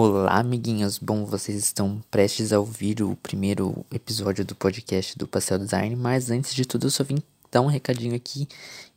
[0.00, 0.96] Olá, amiguinhos.
[0.96, 6.30] Bom, vocês estão prestes a ouvir o primeiro episódio do podcast do Pastel Design, mas
[6.30, 7.16] antes de tudo, eu só vim
[7.50, 8.46] dar um recadinho aqui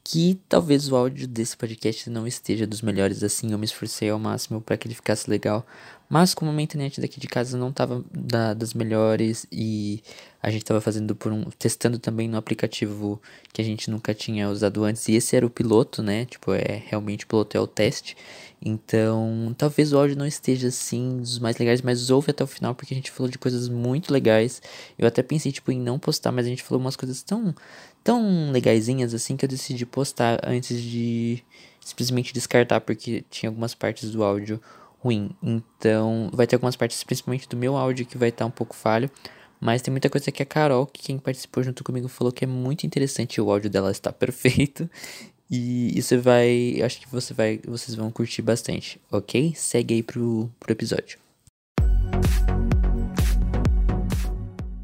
[0.03, 4.19] que talvez o áudio desse podcast não esteja dos melhores assim, eu me esforcei ao
[4.19, 5.65] máximo para que ele ficasse legal,
[6.09, 10.03] mas como a internet daqui de casa não estava da, das melhores e
[10.43, 13.21] a gente estava fazendo por um testando também no aplicativo
[13.53, 16.25] que a gente nunca tinha usado antes e esse era o piloto, né?
[16.25, 18.17] Tipo, é realmente o piloto é o teste.
[18.63, 22.75] Então, talvez o áudio não esteja assim dos mais legais, mas ouve até o final
[22.75, 24.61] porque a gente falou de coisas muito legais.
[24.99, 27.55] Eu até pensei tipo em não postar, mas a gente falou umas coisas tão
[28.03, 31.43] tão legaisinhas assim que eu decidi postar antes de
[31.79, 34.61] simplesmente descartar porque tinha algumas partes do áudio
[34.99, 35.31] ruim.
[35.41, 39.09] Então, vai ter algumas partes principalmente do meu áudio que vai estar um pouco falho,
[39.59, 42.47] mas tem muita coisa que a Carol, que quem participou junto comigo falou que é
[42.47, 44.89] muito interessante, o áudio dela está perfeito.
[45.49, 49.53] E isso vai, acho que você vai, vocês vão curtir bastante, OK?
[49.55, 51.19] Segue aí pro pro episódio.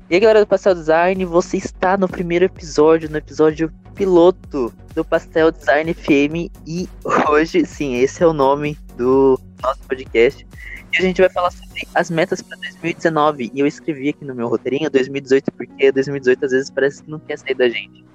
[0.09, 5.03] E aí galera do Pastel Design, você está no primeiro episódio, no episódio piloto do
[5.03, 6.88] Pastel Design FM e
[7.27, 10.47] hoje, sim, esse é o nome do nosso podcast.
[10.94, 13.52] E a gente vai falar sobre as metas para 2019.
[13.53, 17.19] E eu escrevi aqui no meu roteirinho 2018, porque 2018 às vezes parece que não
[17.19, 18.05] quer sair da gente.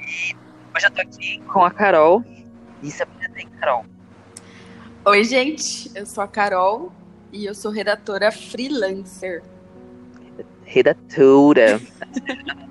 [0.00, 0.36] E
[0.76, 2.22] hoje eu tô aqui com a Carol.
[2.82, 3.86] E se apresenta aí, Carol.
[5.02, 6.92] Oi, gente, eu sou a Carol
[7.32, 9.42] e eu sou redatora freelancer
[10.68, 11.80] redatora.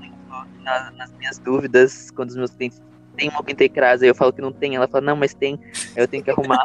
[0.64, 2.82] nas, nas, minhas dúvidas, quando os meus clientes
[3.16, 5.34] têm uma pinta em casa e eu falo que não tem, ela fala, não, mas
[5.34, 5.60] tem,
[5.96, 6.64] eu tenho que arrumar.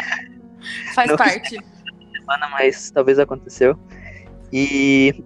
[0.94, 1.58] Faz não parte.
[2.12, 3.78] Semana, mas talvez aconteceu.
[4.52, 5.24] E,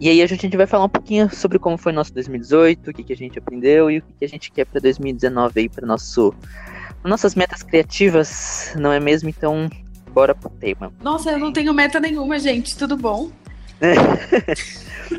[0.00, 2.90] e aí a gente, a gente vai falar um pouquinho sobre como foi nosso 2018,
[2.90, 5.60] o que, que a gente aprendeu e o que, que a gente quer para 2019
[5.60, 6.34] aí para nosso
[7.04, 9.28] nossas metas criativas, não é mesmo?
[9.28, 9.68] Então,
[10.12, 10.92] bora pro tema.
[11.00, 12.76] Nossa, eu não tenho meta nenhuma, gente.
[12.76, 13.30] Tudo bom?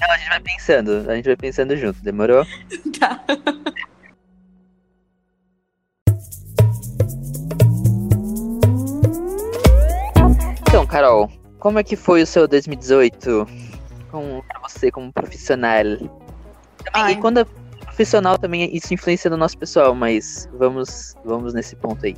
[0.00, 2.46] Não, a gente vai pensando, a gente vai pensando junto, demorou?
[2.98, 3.22] Tá.
[10.68, 13.46] Então, Carol, como é que foi o seu 2018
[14.10, 15.84] com pra você como profissional?
[16.92, 17.44] Também, e quando é
[17.84, 22.16] profissional também isso influencia no nosso pessoal, mas vamos, vamos nesse ponto aí.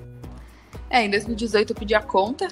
[0.90, 2.48] É, em 2018 eu pedi a conta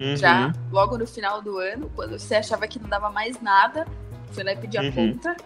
[0.00, 0.16] uhum.
[0.16, 3.86] já logo no final do ano, quando você achava que não dava mais nada,
[4.32, 4.92] foi lá e pediu a uhum.
[4.92, 5.36] conta.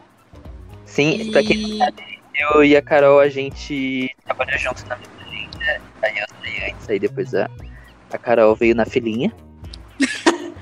[0.84, 1.30] Sim, e...
[1.32, 5.80] pra quem sabe, eu e a Carol, a gente trabalhou juntos na mesma agenda.
[6.02, 7.48] Aí eu saí antes, aí depois a,
[8.12, 9.32] a Carol veio na filinha.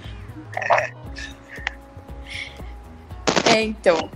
[3.47, 4.11] é, então.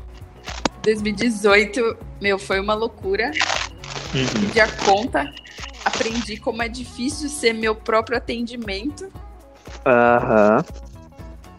[0.82, 3.32] 2018, meu, foi uma loucura.
[4.14, 4.46] Uhum.
[4.46, 5.34] Pedi a conta,
[5.84, 9.10] aprendi como é difícil ser meu próprio atendimento.
[9.86, 10.64] Aham.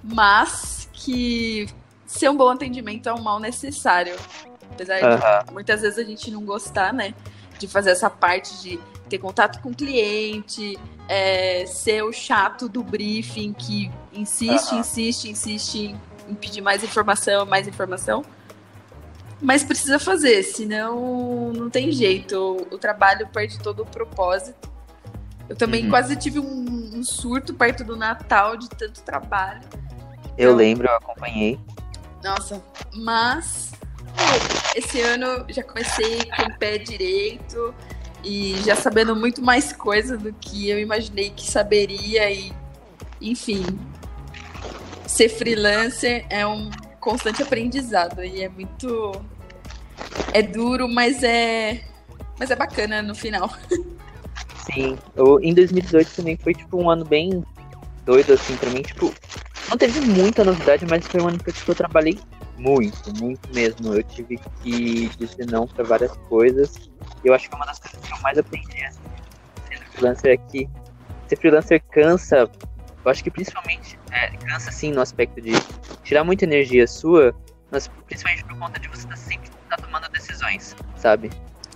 [0.04, 1.68] Mas que
[2.06, 4.16] ser um bom atendimento é um mal necessário.
[4.72, 7.14] Apesar de muitas vezes a gente não gostar, né?
[7.58, 8.80] De fazer essa parte de
[9.10, 10.78] ter contato com o cliente,
[11.08, 15.96] é, ser o chato do briefing que insiste, insiste, insiste
[16.28, 18.24] em pedir mais informação, mais informação.
[19.42, 22.68] Mas precisa fazer, senão não tem jeito.
[22.72, 24.70] O trabalho perde todo o propósito.
[25.48, 25.90] Eu também uhum.
[25.90, 26.46] quase tive um,
[26.98, 29.62] um, surto perto do Natal de tanto trabalho.
[30.38, 31.60] Eu então, lembro, eu acompanhei.
[32.24, 32.62] Nossa,
[32.94, 33.72] mas
[34.76, 37.74] esse ano já comecei com o pé direito
[38.24, 42.52] e já sabendo muito mais coisa do que eu imaginei que saberia e
[43.22, 43.66] enfim,
[45.08, 46.70] ser freelancer é um
[47.00, 49.12] constante aprendizado e é muito
[50.34, 51.84] é duro, mas é
[52.40, 53.52] mas é bacana no final.
[54.74, 57.44] Sim, eu, em 2018 também foi tipo um ano bem
[58.06, 59.14] doido assim pra mim, tipo,
[59.70, 62.18] não teve muita novidade, mas foi um ano que tipo, eu trabalhei
[62.58, 63.94] muito, muito mesmo.
[63.94, 66.90] Eu tive que dizer não para várias coisas.
[67.24, 69.00] E eu acho que uma das coisas que eu mais aprendi assim,
[69.70, 70.70] sendo freelancer é que
[71.28, 72.50] ser freelancer cansa.
[73.06, 75.52] Eu acho que principalmente é, cansa assim no aspecto de
[76.04, 77.36] tirar muita energia sua,
[77.72, 81.30] mas principalmente por conta de você estar tá sempre tá tomando decisões, sabe?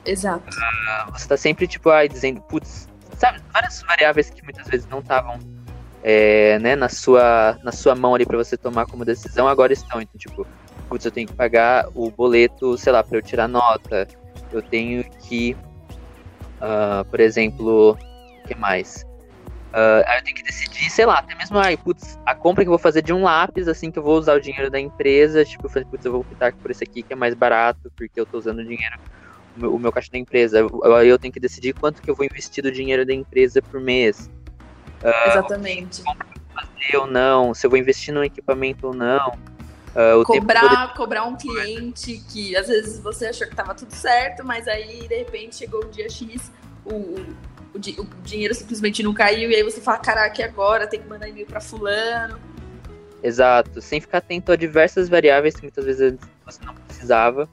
[0.05, 0.43] Exato.
[0.49, 2.89] Uh, você tá sempre, tipo, ai, dizendo, putz,
[3.21, 5.39] sabe, várias variáveis que muitas vezes não estavam
[6.03, 10.01] é, né, na, sua, na sua mão ali para você tomar como decisão, agora estão.
[10.01, 10.47] Então, tipo,
[10.89, 14.07] putz, eu tenho que pagar o boleto, sei lá, para eu tirar nota.
[14.51, 15.55] Eu tenho que,
[16.57, 19.05] uh, por exemplo, o que mais?
[19.71, 22.71] Uh, eu tenho que decidir, sei lá, até mesmo, ai, putz, a compra que eu
[22.71, 25.67] vou fazer de um lápis, assim, que eu vou usar o dinheiro da empresa, tipo,
[25.67, 28.25] eu falei, putz, eu vou optar por esse aqui que é mais barato, porque eu
[28.25, 28.99] tô usando o dinheiro
[29.69, 30.59] o meu, o caixa da empresa.
[30.59, 33.79] Eu, eu tenho que decidir quanto que eu vou investir do dinheiro da empresa por
[33.79, 34.29] mês.
[35.03, 36.03] Uh, Exatamente.
[36.03, 39.37] Fazer ou não, se eu vou investir no equipamento ou não.
[39.91, 44.65] Uh, cobrar, cobrar um cliente que às vezes você achou que estava tudo certo, mas
[44.65, 46.49] aí de repente chegou o dia X,
[46.85, 47.35] o, o,
[47.73, 47.79] o,
[48.23, 50.87] dinheiro simplesmente não caiu, e aí você fala, caraca, agora?
[50.87, 52.39] Tem que mandar e-mail para fulano.
[53.21, 57.49] Exato, sem ficar atento a diversas variáveis que muitas vezes você não precisava.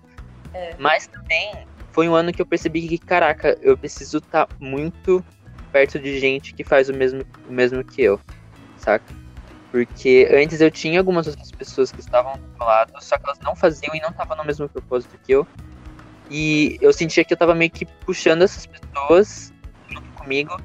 [0.55, 0.77] É.
[0.79, 1.67] Mas também
[1.99, 5.21] foi um ano que eu percebi que, caraca, eu preciso estar tá muito
[5.73, 8.21] perto de gente que faz o mesmo, o mesmo que eu,
[8.77, 9.13] saca?
[9.73, 13.41] Porque antes eu tinha algumas outras pessoas que estavam do meu lado, só que elas
[13.41, 15.45] não faziam e não estavam no mesmo propósito que eu.
[16.31, 19.53] E eu sentia que eu tava meio que puxando essas pessoas
[19.89, 20.57] junto comigo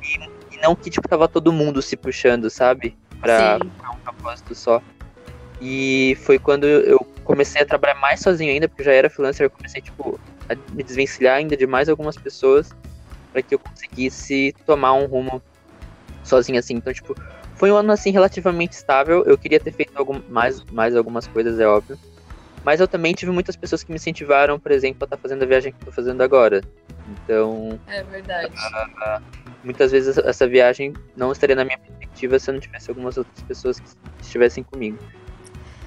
[0.00, 2.96] e, e não que, tipo, tava todo mundo se puxando, sabe?
[3.20, 4.80] Pra, pra, um propósito só.
[5.60, 9.46] E foi quando eu comecei a trabalhar mais sozinho ainda, porque eu já era freelancer,
[9.46, 10.16] eu comecei, tipo,
[10.72, 12.74] me desvencilhar ainda de mais algumas pessoas
[13.32, 15.42] para que eu conseguisse tomar um rumo
[16.24, 16.74] sozinho, assim.
[16.74, 17.14] Então, tipo,
[17.54, 19.24] foi um ano assim relativamente estável.
[19.24, 21.98] Eu queria ter feito algum, mais, mais algumas coisas, é óbvio.
[22.64, 25.42] Mas eu também tive muitas pessoas que me incentivaram, por exemplo, a estar tá fazendo
[25.42, 26.62] a viagem que estou fazendo agora.
[27.08, 27.78] Então.
[27.86, 28.52] É verdade.
[28.52, 29.22] Uh,
[29.62, 33.42] muitas vezes essa viagem não estaria na minha perspectiva se eu não tivesse algumas outras
[33.42, 33.88] pessoas que
[34.20, 34.98] estivessem comigo.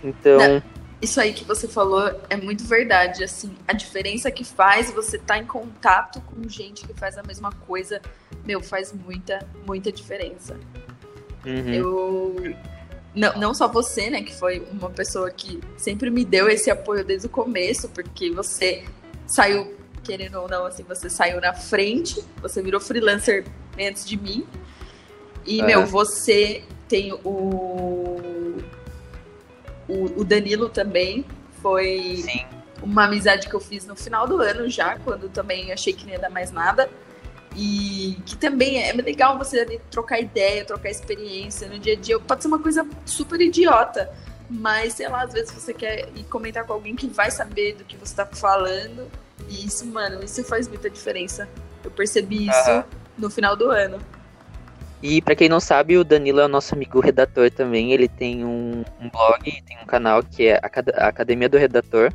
[0.03, 0.39] Então.
[0.39, 0.63] Não,
[1.01, 3.23] isso aí que você falou é muito verdade.
[3.23, 7.23] Assim, a diferença que faz você estar tá em contato com gente que faz a
[7.23, 8.01] mesma coisa,
[8.45, 10.59] meu, faz muita, muita diferença.
[11.45, 11.73] Uhum.
[11.73, 12.55] Eu.
[13.15, 17.03] Não, não só você, né, que foi uma pessoa que sempre me deu esse apoio
[17.03, 18.85] desde o começo, porque você
[19.25, 23.45] saiu, querendo ou não, assim, você saiu na frente, você virou freelancer
[23.79, 24.45] antes de mim.
[25.45, 28.57] E, meu, você tem o.
[29.89, 31.25] O, o Danilo também
[31.61, 32.45] foi Sim.
[32.81, 36.13] uma amizade que eu fiz no final do ano já, quando também achei que não
[36.13, 36.87] ia dar mais nada.
[37.55, 42.19] E que também é legal você trocar ideia, trocar experiência no dia a dia.
[42.19, 44.09] Pode ser uma coisa super idiota,
[44.47, 47.83] mas sei lá, às vezes você quer ir comentar com alguém que vai saber do
[47.83, 49.09] que você tá falando.
[49.49, 51.49] E isso, mano, isso faz muita diferença.
[51.83, 52.83] Eu percebi isso uhum.
[53.17, 53.99] no final do ano.
[55.01, 57.93] E para quem não sabe, o Danilo é o nosso amigo redator também.
[57.93, 62.11] Ele tem um, um blog, tem um canal que é a Academia do Redator.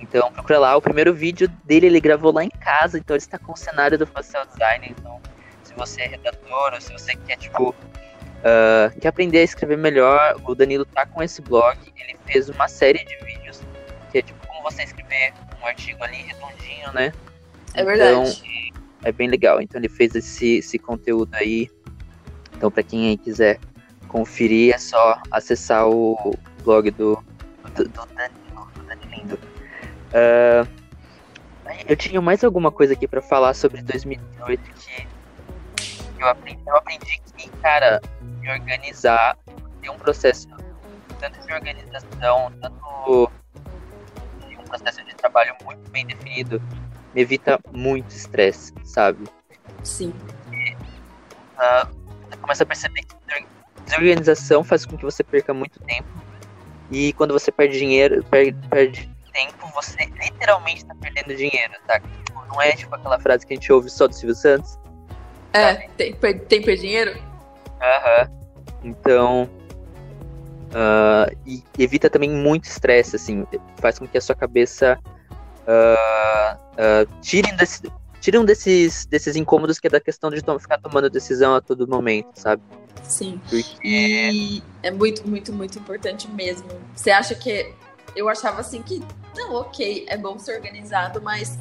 [0.00, 3.38] Então procura lá, o primeiro vídeo dele ele gravou lá em casa, então ele está
[3.38, 4.94] com o cenário do facial design.
[4.96, 5.20] Então,
[5.62, 10.40] se você é redator ou se você quer, tipo, uh, quer aprender a escrever melhor,
[10.44, 11.76] o Danilo tá com esse blog.
[11.96, 13.60] Ele fez uma série de vídeos
[14.10, 17.12] que é tipo como você escrever um artigo ali redondinho, né?
[17.74, 18.12] É verdade.
[18.12, 19.60] Então, é bem legal.
[19.60, 21.68] Então ele fez esse, esse conteúdo aí.
[22.58, 23.60] Então, para quem aí quiser
[24.08, 27.22] conferir, é só acessar o blog do,
[27.76, 29.34] do, do Danilo, do.
[29.36, 30.68] Uh,
[31.86, 35.06] eu tinha mais alguma coisa aqui para falar sobre 2018 que
[36.20, 38.00] eu aprendi, eu aprendi que, cara,
[38.40, 39.38] me organizar,
[39.80, 40.48] ter um processo
[41.20, 43.30] tanto de organização, tanto
[44.48, 46.60] de um processo de trabalho muito bem definido,
[47.14, 49.28] me evita muito estresse, sabe?
[49.84, 50.12] Sim.
[50.52, 51.97] E, uh,
[52.28, 53.18] você começa a perceber que
[53.84, 56.08] desorganização faz com que você perca muito tempo.
[56.90, 62.00] E quando você perde dinheiro, perde, perde tempo, você literalmente tá perdendo dinheiro, tá?
[62.48, 64.78] Não é tipo aquela frase que a gente ouve só do Silvio Santos.
[65.52, 67.18] É, tem, tem per dinheiro?
[67.80, 68.30] Aham.
[68.84, 69.50] Então.
[70.68, 73.46] Uh, e evita também muito estresse, assim.
[73.76, 74.98] Faz com que a sua cabeça
[75.66, 77.82] uh, uh, tire, desse,
[78.20, 81.60] tire um desses, desses incômodos que é da questão de tom, ficar tomando decisão a
[81.60, 82.62] todo momento, sabe?
[83.02, 83.40] Sim.
[83.48, 83.78] Porque...
[83.84, 86.68] E é muito, muito, muito importante mesmo.
[86.94, 87.72] Você acha que
[88.14, 89.02] eu achava assim que,
[89.36, 91.58] não, ok, é bom ser organizado, mas.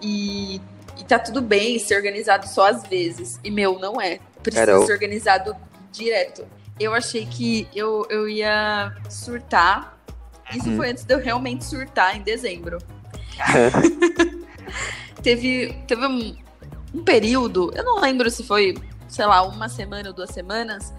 [0.00, 0.60] E,
[0.96, 3.40] e tá tudo bem ser organizado só às vezes.
[3.42, 4.20] E meu, não é.
[4.42, 4.86] Precisa Carol.
[4.86, 5.56] ser organizado
[5.90, 6.46] direto.
[6.78, 9.98] Eu achei que eu, eu ia surtar.
[10.54, 10.76] Isso uhum.
[10.76, 12.78] foi antes de eu realmente surtar em dezembro.
[15.22, 16.36] teve teve um,
[16.94, 18.76] um período, eu não lembro se foi,
[19.08, 20.92] sei lá, uma semana ou duas semanas,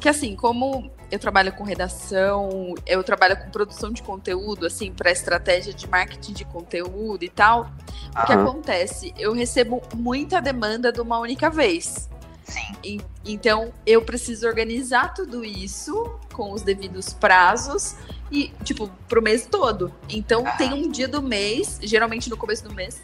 [0.00, 5.10] que assim, como eu trabalho com redação, eu trabalho com produção de conteúdo, assim, para
[5.10, 7.70] estratégia de marketing de conteúdo e tal.
[8.10, 9.14] O que acontece?
[9.18, 12.08] Eu recebo muita demanda de uma única vez.
[12.44, 12.74] Sim.
[12.82, 17.94] E, então, eu preciso organizar tudo isso com os devidos prazos
[18.30, 19.92] e, tipo, pro mês todo.
[20.08, 23.02] Então, tem um dia do mês, geralmente no começo do mês,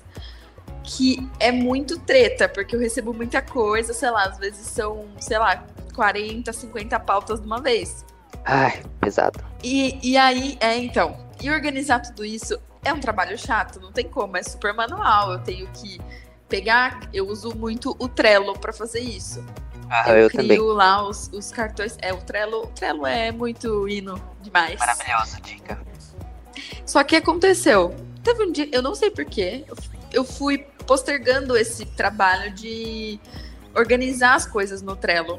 [0.85, 5.39] que é muito treta, porque eu recebo muita coisa, sei lá, às vezes são, sei
[5.39, 5.65] lá,
[5.95, 8.05] 40, 50 pautas de uma vez.
[8.45, 9.43] Ai, pesado.
[9.63, 14.07] E, e aí, é, então, e organizar tudo isso é um trabalho chato, não tem
[14.07, 15.33] como, é super manual.
[15.33, 15.99] Eu tenho que
[16.49, 19.43] pegar, eu uso muito o Trello para fazer isso.
[19.91, 20.59] Ah, eu, eu crio também.
[20.61, 21.97] lá os, os cartões.
[22.01, 24.79] É, o Trello, o Trello é muito hino demais.
[24.79, 25.81] Maravilhoso, dica.
[26.85, 27.95] Só que aconteceu.
[28.23, 29.77] Teve um dia, eu não sei porquê, eu,
[30.13, 33.19] eu fui postergando esse trabalho de
[33.75, 35.39] organizar as coisas no Trello.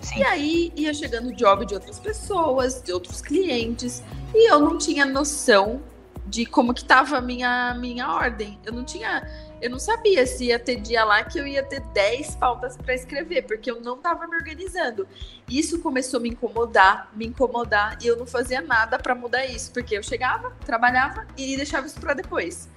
[0.00, 0.20] Sim.
[0.20, 4.02] E aí ia chegando o job de outras pessoas, de outros clientes,
[4.34, 5.82] e eu não tinha noção
[6.26, 8.58] de como que tava a minha, minha ordem.
[8.64, 9.26] Eu não tinha.
[9.60, 12.94] Eu não sabia se ia ter dia lá que eu ia ter 10 pautas para
[12.94, 15.08] escrever, porque eu não tava me organizando.
[15.48, 19.72] Isso começou a me incomodar, me incomodar, e eu não fazia nada para mudar isso,
[19.72, 22.68] porque eu chegava, trabalhava e deixava isso para depois.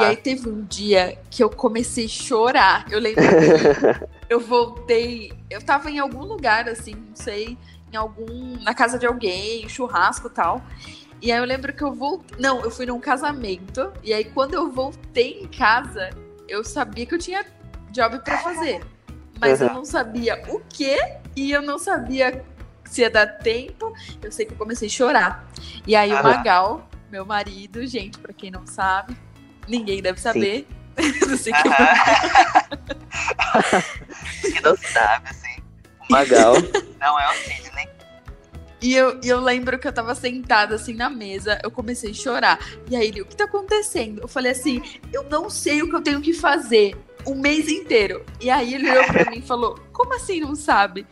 [0.00, 2.86] E aí teve um dia que eu comecei a chorar.
[2.90, 7.58] Eu lembro que eu voltei, eu tava em algum lugar assim, não sei,
[7.92, 10.62] em algum na casa de alguém, churrasco e tal.
[11.20, 14.54] E aí eu lembro que eu voltei, não, eu fui num casamento e aí quando
[14.54, 16.10] eu voltei em casa,
[16.48, 17.44] eu sabia que eu tinha
[17.90, 18.80] job pra fazer.
[19.40, 19.74] Mas eu Uhum.
[19.74, 20.96] não sabia o que
[21.36, 22.44] e eu não sabia
[22.84, 23.92] se ia dar tempo.
[24.22, 25.48] Eu sei que eu comecei a chorar.
[25.86, 26.22] E aí o.
[26.22, 29.16] Magal, meu marido, gente, pra quem não sabe,
[29.68, 30.66] ninguém deve saber.
[31.26, 31.62] não sei quem
[34.52, 35.62] que não sabe, assim.
[36.08, 36.54] O Magal
[37.00, 37.88] não é o Sidney.
[38.80, 42.14] E eu, e eu lembro que eu tava sentada assim na mesa, eu comecei a
[42.14, 42.58] chorar.
[42.90, 44.20] E aí ele, o que tá acontecendo?
[44.20, 46.94] Eu falei assim, eu não sei o que eu tenho que fazer
[47.26, 48.24] um mês inteiro.
[48.40, 51.06] E aí ele olhou pra mim e falou, como assim não sabe?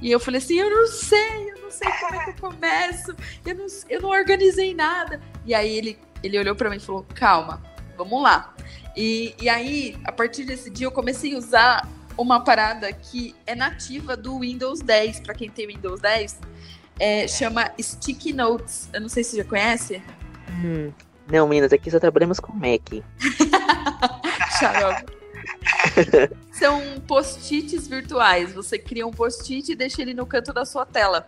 [0.00, 3.16] E eu falei assim, eu não sei, eu não sei como é que eu começo,
[3.44, 5.20] eu não, eu não organizei nada.
[5.44, 7.60] E aí ele, ele olhou pra mim e falou, calma,
[7.96, 8.54] vamos lá.
[8.96, 13.54] E, e aí, a partir desse dia, eu comecei a usar uma parada que é
[13.54, 16.40] nativa do Windows 10, pra quem tem Windows 10
[16.98, 18.88] é, chama Sticky Notes.
[18.92, 20.02] Eu não sei se você já conhece.
[20.50, 20.92] Hum.
[21.30, 22.88] Não, meninas, aqui só trabalhamos com Mac.
[24.58, 25.16] Xarope.
[26.52, 28.52] São post-its virtuais.
[28.54, 31.26] Você cria um post-it e deixa ele no canto da sua tela.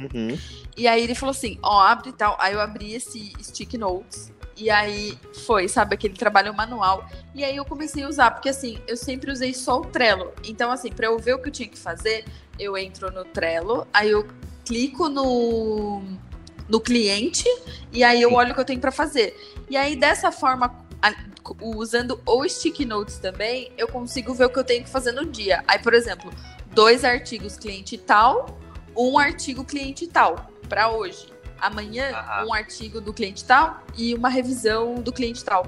[0.00, 0.38] Uhum.
[0.76, 2.36] E aí ele falou assim: ó, abre e tal.
[2.38, 4.32] Aí eu abri esse Sticky Notes.
[4.56, 7.06] E aí foi, sabe, aquele trabalho manual.
[7.34, 10.32] E aí eu comecei a usar, porque assim, eu sempre usei só o Trello.
[10.44, 12.24] Então, assim, pra eu ver o que eu tinha que fazer,
[12.58, 14.26] eu entro no Trello, aí eu
[14.64, 16.02] clico no,
[16.68, 17.44] no cliente
[17.92, 19.36] e aí eu olho o que eu tenho pra fazer.
[19.68, 20.86] E aí, dessa forma,
[21.60, 25.26] usando o Sticky Notes também, eu consigo ver o que eu tenho que fazer no
[25.26, 25.62] dia.
[25.68, 26.30] Aí, por exemplo,
[26.72, 28.58] dois artigos cliente tal,
[28.96, 31.35] um artigo cliente tal, pra hoje.
[31.60, 32.10] Amanhã,
[32.46, 35.66] um artigo do cliente tal e uma revisão do cliente tal.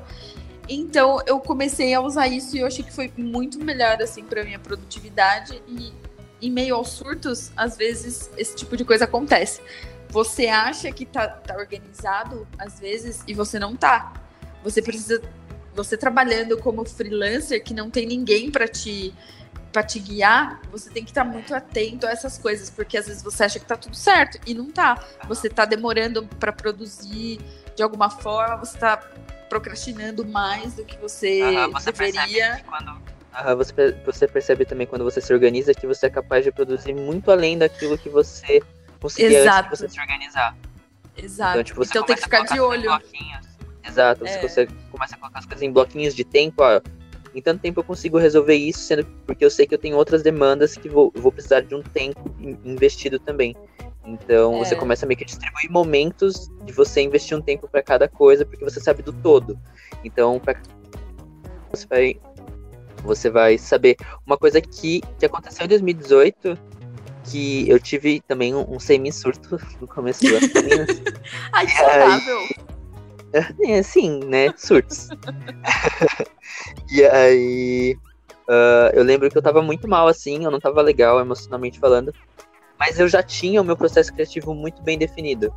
[0.68, 4.44] Então, eu comecei a usar isso e eu achei que foi muito melhor, assim, pra
[4.44, 5.62] minha produtividade.
[5.66, 5.92] E
[6.42, 9.62] em meio aos surtos, às vezes, esse tipo de coisa acontece.
[10.10, 14.12] Você acha que tá, tá organizado, às vezes, e você não tá.
[14.62, 15.22] Você precisa.
[15.74, 19.14] Você trabalhando como freelancer, que não tem ninguém pra te
[19.78, 23.22] para te guiar, você tem que estar muito atento a essas coisas, porque às vezes
[23.22, 25.06] você acha que tá tudo certo e não tá.
[25.28, 27.38] Você tá demorando para produzir
[27.76, 28.96] de alguma forma, você tá
[29.48, 32.60] procrastinando mais do que você, Aham, você deveria.
[33.32, 33.72] Aham, você,
[34.04, 37.56] você percebe também quando você se organiza que você é capaz de produzir muito além
[37.56, 38.60] daquilo que você
[39.00, 39.68] conseguia Exato.
[39.68, 40.56] antes de você se organizar.
[41.16, 41.50] Exato.
[41.52, 42.82] Então, tipo, você então tem que começa a ficar de olho.
[42.82, 43.46] bloquinhos.
[43.86, 44.40] Exato, É.
[44.40, 46.80] você, você começa a colocar as coisas em bloquinhos de tempo, ó.
[47.34, 50.22] Em tanto tempo eu consigo resolver isso, sendo porque eu sei que eu tenho outras
[50.22, 53.54] demandas que vou, vou precisar de um tempo in- investido também.
[54.04, 54.58] Então É.
[54.58, 58.44] você começa meio que a distribuir momentos de você investir um tempo para cada coisa,
[58.46, 59.58] porque você sabe do todo.
[60.02, 60.60] Então, pra...
[61.70, 62.20] você vai
[63.04, 66.58] você vai saber uma coisa que, que aconteceu em 2018
[67.30, 70.48] que eu tive também um, um semi-surto no começo do ano.
[70.54, 71.02] meninas.
[73.84, 74.52] sim, né?
[74.56, 75.08] Surtos.
[76.90, 77.98] e aí.
[78.48, 82.12] ah, eu lembro que eu tava muito mal, assim, eu não tava legal emocionalmente falando.
[82.78, 85.52] Mas eu já tinha o meu processo criativo muito bem definido.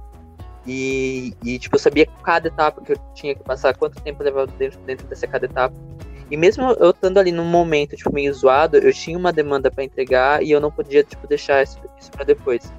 [0.65, 4.47] E, e tipo, eu sabia cada etapa que eu tinha que passar, quanto tempo levava
[4.47, 5.75] dentro, dentro dessa cada etapa.
[6.29, 9.83] E mesmo eu estando ali num momento, tipo, meio zoado, eu tinha uma demanda pra
[9.83, 12.71] entregar e eu não podia, tipo, deixar isso, isso pra depois.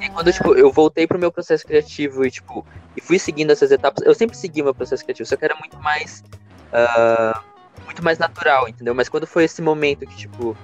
[0.00, 3.70] E quando, tipo, eu voltei pro meu processo criativo e, tipo, e fui seguindo essas
[3.70, 6.22] etapas, eu sempre segui meu processo criativo, só que era muito mais.
[6.72, 7.40] ah,
[7.84, 8.94] muito mais natural, entendeu?
[8.94, 10.56] Mas quando foi esse momento que, tipo,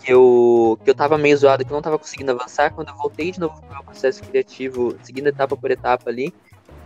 [0.00, 2.94] que eu, que eu tava meio zoado, que eu não tava conseguindo avançar, quando eu
[2.96, 6.32] voltei de novo pro meu processo criativo, seguindo etapa por etapa ali,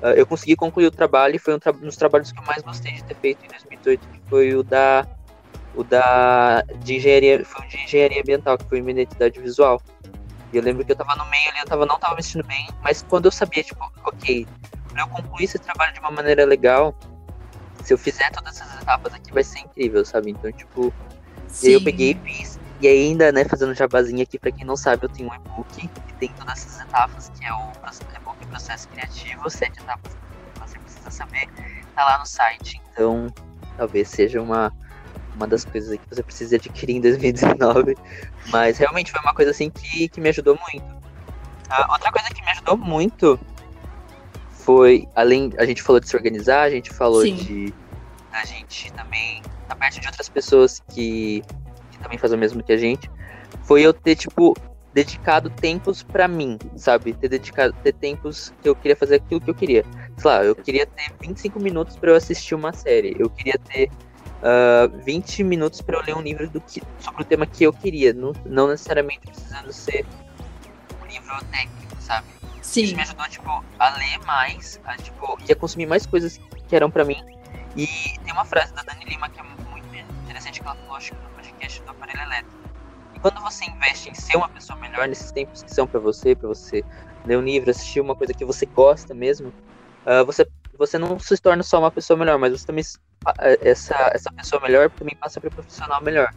[0.02, 2.44] ah, eu consegui concluir o trabalho e foi um, tra um dos trabalhos que eu
[2.44, 5.06] mais gostei de ter feito em 2018, que foi o da.
[5.74, 6.62] O da.
[6.82, 7.44] de engenharia.
[7.44, 9.80] Foi de engenharia ambiental, que foi uma identidade visual.
[10.52, 12.46] E eu lembro que eu tava no meio ali, eu tava, não tava me sentindo
[12.46, 14.46] bem, mas quando eu sabia, tipo, ok,
[14.88, 16.94] pra eu concluir esse trabalho de uma maneira legal,
[17.84, 20.30] se eu fizer todas essas etapas aqui vai ser incrível, sabe?
[20.30, 20.92] Então, tipo,
[21.62, 22.58] e aí eu peguei e fiz.
[22.80, 26.12] E ainda, né, fazendo jabazinho aqui, pra quem não sabe, eu tenho um e-book que
[26.14, 27.72] tem todas essas etapas, que é o
[28.16, 31.48] e-book Processo Criativo, sete etapas que você precisa saber,
[31.94, 32.80] tá lá no site.
[32.92, 33.26] Então,
[33.76, 34.72] talvez seja uma,
[35.38, 37.96] uma das coisas que você precisa adquirir em 2019.
[38.50, 40.84] Mas realmente foi uma coisa assim que, que me ajudou muito.
[40.84, 43.38] Uh, outra coisa que me ajudou muito
[44.50, 47.36] foi, além, a gente falou de se organizar, a gente falou Sim.
[47.36, 47.74] de
[48.32, 51.42] a gente também estar tá perto de outras pessoas que
[51.90, 53.10] que também faz o mesmo que a gente,
[53.62, 54.54] foi eu ter, tipo,
[54.94, 57.12] dedicado tempos para mim, sabe?
[57.12, 59.84] Ter dedicado, ter tempos que eu queria fazer aquilo que eu queria.
[60.16, 63.16] Sei lá, eu queria ter 25 minutos para eu assistir uma série.
[63.18, 63.90] Eu queria ter
[64.42, 67.64] uh, ah, 20 minutos para eu ler um livro do que, sobre o tema que
[67.64, 68.12] eu queria.
[68.12, 70.04] Não, não necessariamente precisando ser
[71.02, 72.26] um livro técnico, sabe?
[72.62, 72.82] Sim.
[72.82, 76.76] Isso me ajudou, tipo, a ler mais, a, tipo, e a consumir mais coisas que
[76.76, 77.22] eram para mim.
[77.76, 77.86] E
[78.24, 81.28] tem uma frase da Dani Lima que é muito interessante que ela falou, acho que
[81.58, 82.56] podcast do aparelho elétrico.
[83.14, 86.34] E quando você investe em ser uma pessoa melhor nesses tempos que são para você,
[86.34, 86.84] para você
[87.24, 89.48] ler um livro, assistir uma coisa que você gosta mesmo,
[90.06, 90.46] uh, você,
[90.78, 92.84] você não se torna só uma pessoa melhor, mas você também
[93.60, 96.32] essa, essa pessoa melhor também passa para profissional melhor.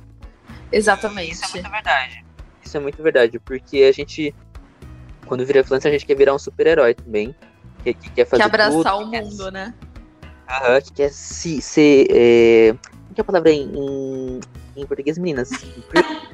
[0.71, 1.33] Exatamente.
[1.33, 2.25] Isso é muito verdade.
[2.63, 4.33] Isso é muito verdade, porque a gente,
[5.25, 7.35] quando vira influencer, a gente quer virar um super-herói também.
[7.83, 8.41] Que, que, quer fazer.
[8.41, 9.73] Quer abraçar tudo, o mundo, quer, né?
[10.47, 12.07] Uh, que quer se, ser.
[12.09, 12.75] É,
[13.13, 14.39] que é a palavra em,
[14.75, 15.49] em português, meninas?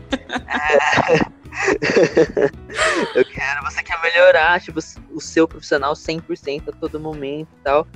[3.15, 4.79] eu quero, você quer melhorar, tipo,
[5.11, 7.87] o seu profissional 100% a todo momento e tal.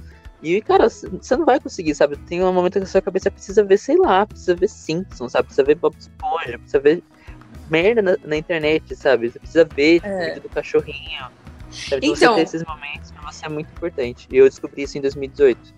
[0.41, 2.17] E, cara, você não vai conseguir, sabe?
[2.17, 5.45] Tem um momento que a sua cabeça precisa ver, sei lá, precisa ver Simpsons, sabe?
[5.45, 7.03] Precisa ver Bob Esponja, precisa ver
[7.69, 9.29] merda na, na internet, sabe?
[9.29, 10.39] Você precisa ver é.
[10.39, 11.27] do cachorrinho.
[11.69, 12.07] Sabe?
[12.07, 14.27] Então, você ter esses momentos pra você é muito importante.
[14.31, 15.73] E eu descobri isso em 2018.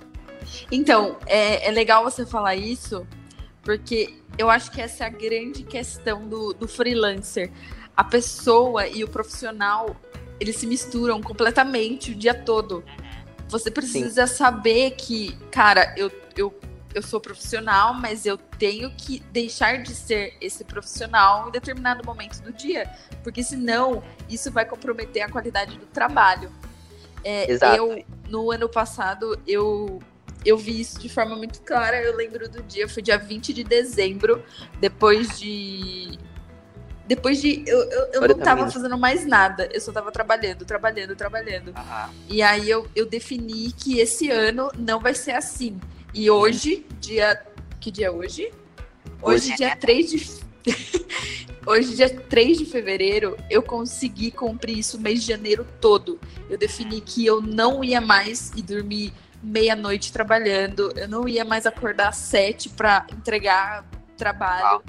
[0.71, 3.05] Então, é, é legal você falar isso,
[3.63, 7.49] porque eu acho que essa é a grande questão do, do freelancer.
[7.95, 9.95] A pessoa e o profissional,
[10.39, 12.83] eles se misturam completamente o dia todo.
[13.47, 14.35] Você precisa Sim.
[14.35, 16.53] saber que, cara, eu, eu,
[16.93, 22.41] eu sou profissional, mas eu tenho que deixar de ser esse profissional em determinado momento
[22.41, 22.91] do dia.
[23.23, 26.51] Porque senão isso vai comprometer a qualidade do trabalho.
[27.23, 27.77] É, Exato.
[27.77, 30.01] Eu, no ano passado, eu
[30.45, 32.01] eu vi isso de forma muito clara.
[32.01, 34.43] Eu lembro do dia, foi dia 20 de dezembro,
[34.79, 36.17] depois de.
[37.07, 37.63] Depois de.
[37.67, 41.67] Eu, eu, eu não tava fazendo mais nada, eu só tava trabalhando, trabalhando, trabalhando.
[41.69, 42.13] Uhum.
[42.29, 45.79] E aí eu, eu defini que esse ano não vai ser assim.
[46.13, 47.41] E hoje, dia.
[47.79, 48.51] Que dia é hoje?
[49.21, 50.43] Hoje, hoje dia 3 de.
[51.65, 56.19] Hoje, dia 3 de fevereiro, eu consegui cumprir isso o mês de janeiro todo.
[56.49, 61.65] Eu defini que eu não ia mais ir dormir meia-noite trabalhando, eu não ia mais
[61.65, 63.85] acordar às sete para entregar
[64.17, 64.81] trabalho.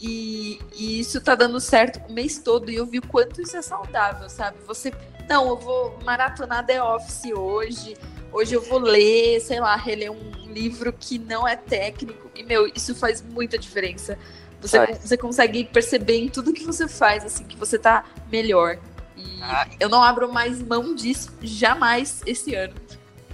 [0.00, 3.56] E, e, isso tá dando certo o mês todo e eu vi o quanto isso
[3.56, 4.58] é saudável, sabe?
[4.66, 4.92] Você,
[5.28, 7.96] não, eu vou maratonar The Office hoje,
[8.32, 12.30] hoje eu vou ler, sei lá, reler um livro que não é técnico.
[12.34, 14.18] E, meu, isso faz muita diferença.
[14.60, 18.78] Você, você consegue perceber em tudo que você faz, assim, que você tá melhor.
[19.16, 22.74] E ah, eu não abro mais mão disso jamais esse ano.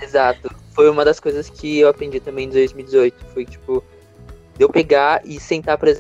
[0.01, 0.55] Exato.
[0.73, 3.25] Foi uma das coisas que eu aprendi também em 2018.
[3.27, 3.85] Foi, tipo,
[4.57, 5.93] de eu pegar e sentar pra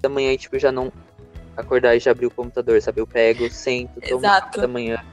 [0.00, 0.92] da manhã e, tipo, já não
[1.56, 3.00] acordar e já abrir o computador, sabe?
[3.00, 4.60] Eu pego, sento, tomo Exato.
[4.60, 5.04] da manhã.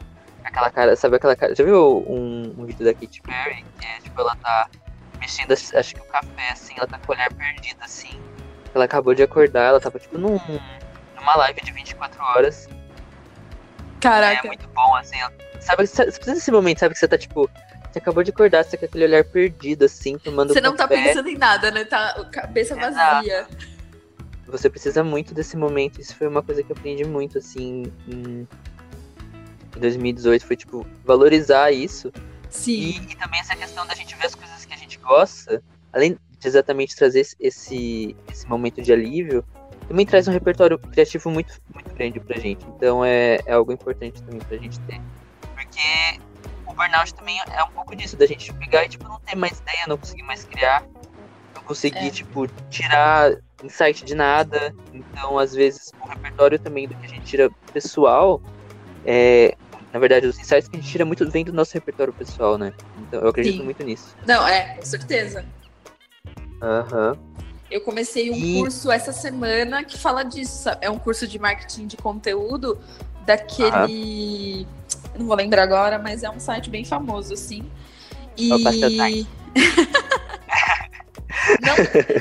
[0.44, 1.56] Aquela cara, sabe aquela cara.
[1.56, 3.64] Já viu um, um vídeo da Katy Perry?
[3.80, 4.70] Que é, tipo, ela tá
[5.20, 8.20] mexendo, acho que o café, assim, ela tá com o olhar perdido, assim.
[8.74, 10.40] Ela acabou de acordar, ela tava, tipo, num,
[11.16, 12.68] numa live de 24 horas.
[14.02, 14.46] Caraca.
[14.46, 15.18] É muito bom, assim.
[15.60, 16.94] Sabe, você precisa desse momento, sabe?
[16.94, 17.50] Que você tá, tipo,
[17.92, 20.88] você acabou de acordar, você tá com aquele olhar perdido, assim, tomando Você não tá
[20.88, 21.02] café.
[21.02, 21.86] tá pensando em nada, né?
[21.86, 23.48] Tá cabeça vazia.
[24.48, 26.02] Você precisa muito desse momento.
[26.02, 28.48] Isso foi uma coisa que eu aprendi muito, assim, em,
[29.76, 30.46] em 2018.
[30.46, 32.12] Foi, tipo, valorizar isso.
[32.50, 32.72] Sim.
[32.72, 36.18] E, e, também essa questão da gente ver as coisas que a gente gosta, além
[36.40, 39.46] de exatamente trazer esse, esse momento de alívio,
[39.88, 42.66] também traz um repertório criativo muito, muito grande pra gente.
[42.76, 45.02] Então é, é algo importante também pra gente ter.
[45.54, 46.20] Porque
[46.66, 49.60] o burnout também é um pouco disso, da gente pegar e, tipo, não ter mais
[49.60, 50.86] ideia, não conseguir mais criar,
[51.56, 52.10] não conseguir, é.
[52.10, 54.74] tipo, tirar insight de nada.
[54.94, 58.42] Então, às vezes, o repertório também do que a gente tira pessoal,
[59.06, 59.56] é,
[59.92, 62.72] na verdade, os insights que a gente tira muito vem do nosso repertório pessoal, né?
[62.98, 63.66] Então, eu acredito Sim.
[63.66, 64.16] muito nisso.
[64.26, 65.46] Não, é, com certeza.
[66.62, 67.18] Aham.
[67.18, 67.51] Uhum.
[67.72, 68.60] Eu comecei um e...
[68.60, 70.70] curso essa semana que fala disso.
[70.82, 72.78] É um curso de marketing de conteúdo
[73.26, 74.68] daquele.
[74.68, 74.82] Ah
[75.18, 77.64] não vou lembrar agora, mas é um site bem famoso, assim.
[78.38, 78.48] E.
[81.62, 81.76] não,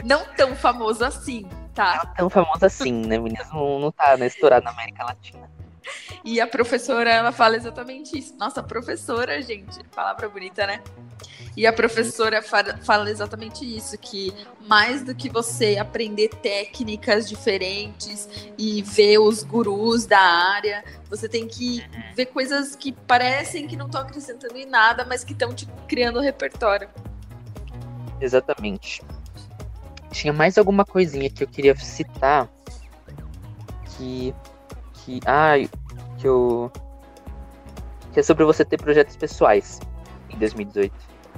[0.05, 2.03] não tão famoso assim, Tá.
[2.05, 3.19] Não é tão famoso assim, né?
[3.19, 5.49] Meninas não, não tá né, estourado na América Latina.
[6.25, 8.35] E a professora, ela fala exatamente isso.
[8.37, 10.83] Nossa, professora, gente, palavra bonita, né?
[11.57, 14.33] E a professora fala exatamente isso, que
[14.69, 21.49] mais do que você aprender técnicas diferentes e ver os gurus da área, você tem
[21.49, 25.73] que ver coisas que parecem que não estão acrescentando em nada, mas que estão tipo,
[25.89, 26.89] criando repertório.
[28.21, 29.03] Exatamente.
[30.13, 32.49] Tinha mais alguma coisinha que eu queria citar
[33.97, 34.35] que
[35.11, 35.55] que ah,
[36.19, 36.71] que eu
[38.13, 39.81] que é sobre você ter projetos pessoais
[40.29, 40.95] em 2018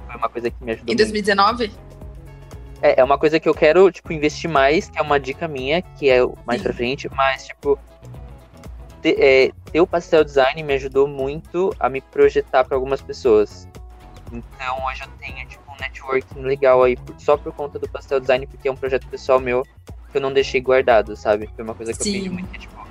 [0.07, 0.93] foi uma coisa que me ajudou.
[0.93, 1.69] Em 2019?
[1.69, 1.93] Muito.
[2.83, 5.81] É, é uma coisa que eu quero, tipo, investir mais, que é uma dica minha,
[5.81, 6.65] que é mais Sim.
[6.65, 7.79] pra frente, mas, tipo,
[9.01, 13.69] ter, é, ter o pastel design me ajudou muito a me projetar para algumas pessoas.
[14.33, 18.47] Então hoje eu tenho, tipo, um networking legal aí, só por conta do pastel design,
[18.49, 19.63] porque é um projeto pessoal meu
[20.11, 21.49] que eu não deixei guardado, sabe?
[21.55, 22.11] Foi uma coisa que Sim.
[22.11, 22.82] eu aprendi muito, que, tipo,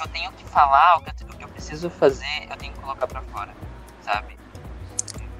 [0.00, 2.72] que eu tenho que falar, o que eu, o que eu preciso fazer, eu tenho
[2.72, 3.54] que colocar para fora,
[4.02, 4.38] sabe?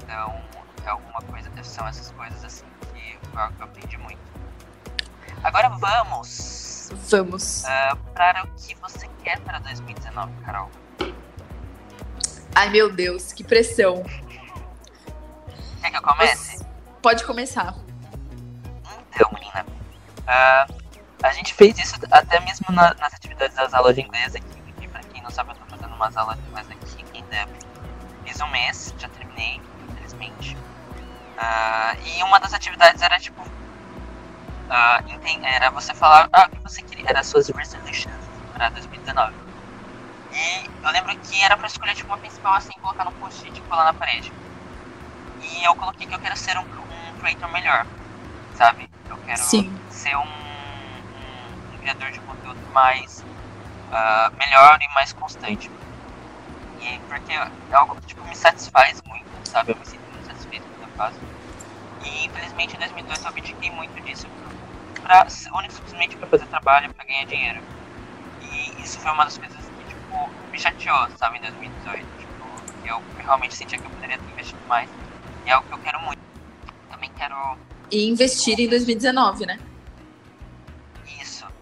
[0.02, 0.42] Então,
[0.84, 4.20] é alguma coisa, são essas coisas assim que eu, aprendi muito.
[5.42, 6.90] Agora vamos!
[7.08, 7.64] Vamos!
[7.64, 10.70] Uh, para o que você quer para 2019, Carol?
[12.54, 14.04] Ai meu Deus, que pressão!
[15.80, 16.66] Quer que eu comece?
[17.00, 17.74] Pode começar.
[19.08, 19.64] Então, menina,
[20.26, 20.79] uh,
[21.22, 24.62] a gente fez isso até mesmo na, nas atividades das aulas de inglês aqui.
[24.80, 27.48] E pra quem não sabe, eu tô fazendo umas aulas de inglês aqui em Deb.
[28.24, 30.56] Fiz um mês, já terminei, infelizmente.
[31.36, 33.42] Uh, e uma das atividades era tipo.
[33.42, 38.14] Uh, era você falar ah, o que você queria, era suas resolutions
[38.52, 39.34] para 2019.
[40.32, 43.60] E eu lembro que era para escolher tipo, uma principal assim, colocar no post-it e
[43.62, 44.32] colar na parede.
[45.42, 47.86] E eu coloquei que eu quero ser um, um creator melhor,
[48.54, 48.88] sabe?
[49.08, 49.76] Eu quero Sim.
[49.88, 50.49] ser um,
[51.80, 53.24] criador de conteúdo mais
[53.90, 55.70] uh, melhor e mais constante.
[56.80, 59.72] E porque é algo que tipo, me satisfaz muito, sabe?
[59.72, 61.18] Eu me sinto muito satisfeito quando eu faço.
[62.04, 64.26] E infelizmente em 2002 eu abdiquei muito disso
[65.02, 67.60] pra, simplesmente para fazer trabalho, para ganhar dinheiro.
[68.42, 72.06] E isso foi uma das coisas que tipo, me chateou, sabe, em 2018.
[72.18, 74.88] Tipo, eu realmente sentia que eu poderia ter investido mais.
[75.44, 76.20] E é algo que eu quero muito.
[76.90, 77.56] Também quero.
[77.90, 79.58] E investir em 2019, né?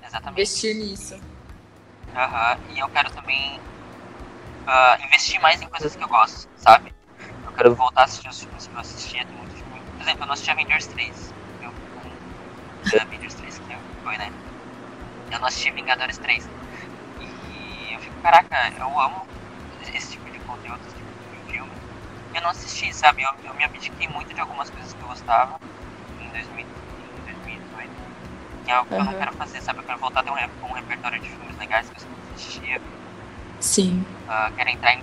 [0.09, 0.41] Exatamente.
[0.41, 1.15] Investir nisso.
[1.15, 2.75] Uhum.
[2.75, 3.61] e eu quero também
[4.67, 6.93] uh, investir mais em coisas que eu gosto, sabe?
[7.45, 10.27] Eu quero voltar a assistir os filmes que eu assistia, tem muitos por exemplo, eu
[10.27, 11.35] não assisti Avengers 3.
[11.61, 14.31] Eu, um, Avengers 3 que foi, né?
[15.31, 16.49] Eu não assisti Vingadores 3.
[17.21, 19.27] E eu fico, caraca, eu amo
[19.93, 21.73] esse tipo de conteúdo, esse tipo de filme.
[22.35, 23.23] Eu não assisti, sabe?
[23.23, 25.61] Eu, eu me abdiquei muito de algumas coisas que eu gostava
[26.21, 26.78] em, 2000, em 2018.
[26.78, 26.78] Que
[28.71, 29.01] é algo que uhum.
[29.01, 29.81] eu não quero fazer, sabe?
[29.81, 32.81] Eu quero voltar a ter um, um repertório de filmes legais que eu sempre assistia.
[33.61, 34.05] Sim.
[34.29, 35.03] Uh, quero entrar em.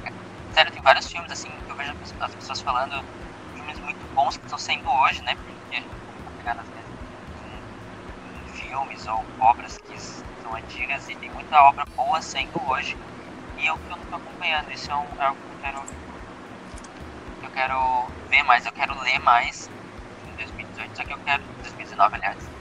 [0.54, 3.04] Sério, tem vários filmes assim que eu vejo as pessoas falando
[4.16, 5.36] bons que estão saindo hoje, né?
[5.36, 5.84] Porque
[6.38, 12.22] pegar nas em, em filmes ou obras que são antigas e tem muita obra boa
[12.22, 12.98] saindo hoje.
[13.58, 15.84] E eu que eu não estou acompanhando, isso é, um, é algo que eu quero,
[17.44, 19.70] eu quero ver mais, eu quero ler mais
[20.28, 22.55] em 2018, só que eu quero, 2019 aliás.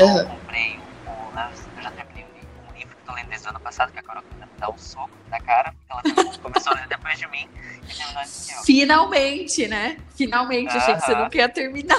[0.00, 0.18] Uhum.
[0.18, 3.60] Eu comprei o, né, eu já terminei um livro que estou lendo desde o ano
[3.60, 4.22] passado, que é a Carol
[4.62, 7.48] dá um soco na cara, porque ela começou a ler depois de mim
[7.82, 8.62] e terminou antes que eu.
[8.62, 9.98] Finalmente, né?
[10.14, 10.76] Finalmente, uh -huh.
[10.76, 11.98] achei que você não queria terminar.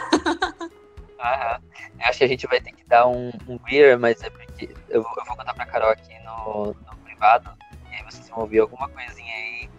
[2.00, 4.70] Eu acho que a gente vai ter que dar um, um beer, mas é porque
[4.90, 7.50] eu, eu vou contar pra Carol aqui no, no privado,
[7.90, 9.70] e aí vocês vão ouvir alguma coisinha aí,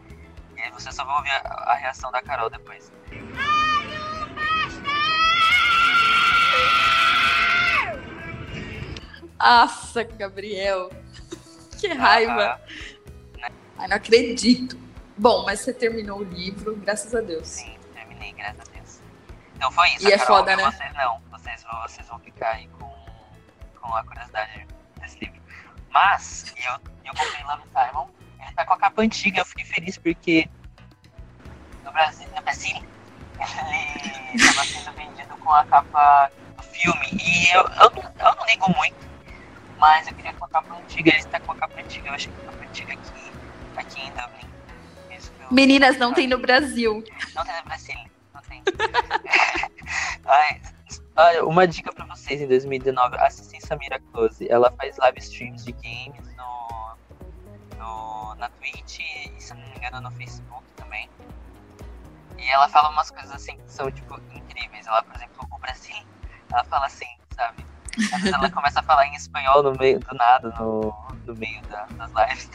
[0.57, 2.91] e aí vocês só vão ouvir a, a reação da Carol depois.
[9.39, 10.91] Nossa, Gabriel.
[11.79, 12.59] Que raiva.
[13.43, 14.79] Ah, Ai, não acredito.
[15.19, 17.47] Bom, mas você terminou o livro, graças a Deus.
[17.47, 19.01] Sim, terminei, graças a Deus.
[19.57, 20.09] Então foi isso.
[20.09, 20.65] E é Carol, foda, né?
[20.65, 21.21] Vocês não.
[21.31, 22.91] Vocês, vocês vão ficar aí com,
[23.81, 24.67] com a curiosidade
[24.99, 25.41] desse livro.
[25.91, 26.73] Mas, eu,
[27.05, 28.09] eu comprei lá no Simon.
[28.41, 29.41] Ele tá com a capa antiga.
[29.41, 30.49] Eu fiquei feliz porque
[31.85, 37.09] no Brasil, Brasil ele estava sendo vendido com a capa do filme.
[37.13, 39.14] E eu, eu, eu não ligo muito
[39.85, 41.11] mas eu queria com a capa antiga.
[41.11, 42.09] Ele está com a capa antiga.
[42.09, 43.31] Eu achei que a capa antiga aqui,
[43.77, 44.49] aqui em Dublin.
[45.51, 47.05] Meninas, não tem no Brasil.
[47.35, 47.99] Não tem no Brasil.
[48.33, 48.63] Não tem.
[51.17, 53.19] Olha, uma dica pra vocês em 2019.
[53.19, 54.51] Assistem Samira Close.
[54.51, 56.97] Ela faz live streams de games no,
[57.77, 61.11] no, na Twitch e, se não me engano, no Facebook também.
[62.39, 64.87] E ela fala umas coisas assim que são, tipo, incríveis.
[64.87, 66.03] Ela, por exemplo, o Brasil,
[66.51, 67.67] ela fala assim, sabe?
[68.13, 70.95] Às ela começa a falar em espanhol no meio, do nada, no,
[71.27, 72.51] no meio da, das lives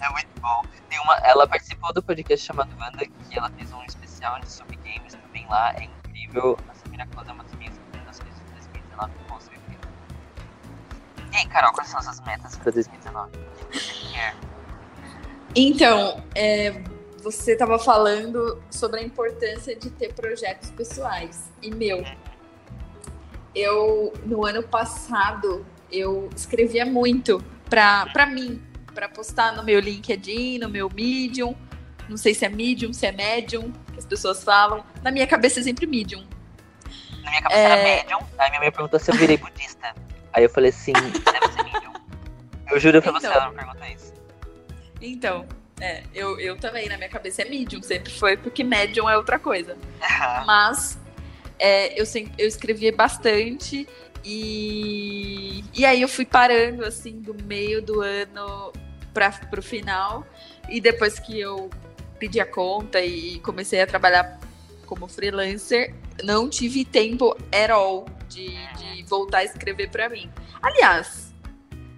[0.00, 0.62] É muito bom.
[0.88, 4.76] Tem uma, ela participou do podcast chamado Wanda, que ela fez um especial de sobre
[4.76, 5.72] games também lá.
[5.74, 6.56] É incrível.
[6.68, 7.74] A Samira Close é uma das minhas
[8.06, 9.78] das coisas de 2019, com certeza.
[11.32, 13.30] E aí, Carol, quais são as suas metas para 2019?
[13.36, 14.34] O que você quer?
[15.56, 16.82] Então, é,
[17.22, 21.50] você estava falando sobre a importância de ter projetos pessoais.
[21.62, 22.04] E meu,
[23.54, 28.62] eu no ano passado eu escrevia muito para mim,
[28.94, 31.54] para postar no meu LinkedIn, no meu Medium.
[32.08, 34.84] Não sei se é Medium, se é Medium, que as pessoas falam.
[35.02, 36.24] Na minha cabeça é sempre Medium.
[37.22, 37.64] Na minha cabeça é...
[37.64, 38.20] era Medium.
[38.38, 39.94] Aí minha mãe perguntou se eu virei budista.
[40.32, 41.92] Aí eu falei assim, deve ser Medium.
[42.70, 44.12] Eu juro pra então, você, ela não perguntou isso.
[45.00, 45.46] Então,
[45.80, 49.38] é, eu, eu também, na minha cabeça é medium, sempre foi, porque medium é outra
[49.38, 49.76] coisa.
[50.46, 50.98] Mas
[51.58, 52.04] é, eu,
[52.38, 53.88] eu escrevi bastante
[54.24, 58.72] e, e aí eu fui parando, assim, do meio do ano
[59.12, 60.26] para pro final.
[60.68, 61.70] E depois que eu
[62.18, 64.40] pedi a conta e comecei a trabalhar
[64.86, 70.30] como freelancer, não tive tempo at all de, de voltar a escrever para mim.
[70.62, 71.34] Aliás,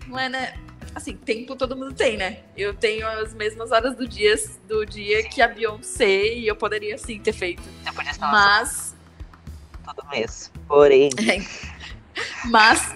[0.08, 0.54] não é, né?
[0.96, 2.38] assim, tempo todo mundo tem, né?
[2.56, 4.34] Eu tenho as mesmas horas do dia,
[4.66, 7.62] do dia que a Beyoncé e eu poderia sim ter feito.
[8.32, 8.95] Mas.
[9.94, 10.50] Todo mês.
[10.68, 11.10] Porém.
[12.16, 12.48] É.
[12.48, 12.94] Mas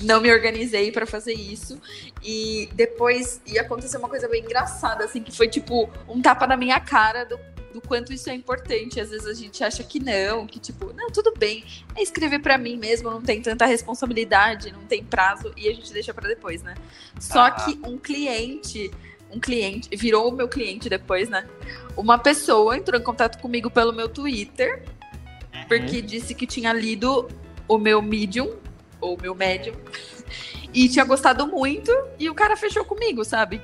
[0.00, 1.78] não me organizei para fazer isso.
[2.22, 6.56] E depois ia acontecer uma coisa bem engraçada, assim, que foi tipo um tapa na
[6.56, 7.38] minha cara do
[7.74, 9.00] do quanto isso é importante.
[9.00, 11.64] Às vezes a gente acha que não, que tipo, não, tudo bem,
[11.96, 15.92] é escrever para mim mesmo, não tem tanta responsabilidade, não tem prazo e a gente
[15.92, 16.74] deixa para depois, né?
[17.18, 17.50] Só ah.
[17.50, 18.90] que um cliente,
[19.30, 21.46] um cliente, virou o meu cliente depois, né?
[21.96, 24.84] Uma pessoa entrou em contato comigo pelo meu Twitter.
[25.68, 27.28] Porque disse que tinha lido
[27.68, 28.56] o meu Medium,
[29.00, 29.74] ou meu Medium,
[30.72, 33.60] e tinha gostado muito, e o cara fechou comigo, sabe?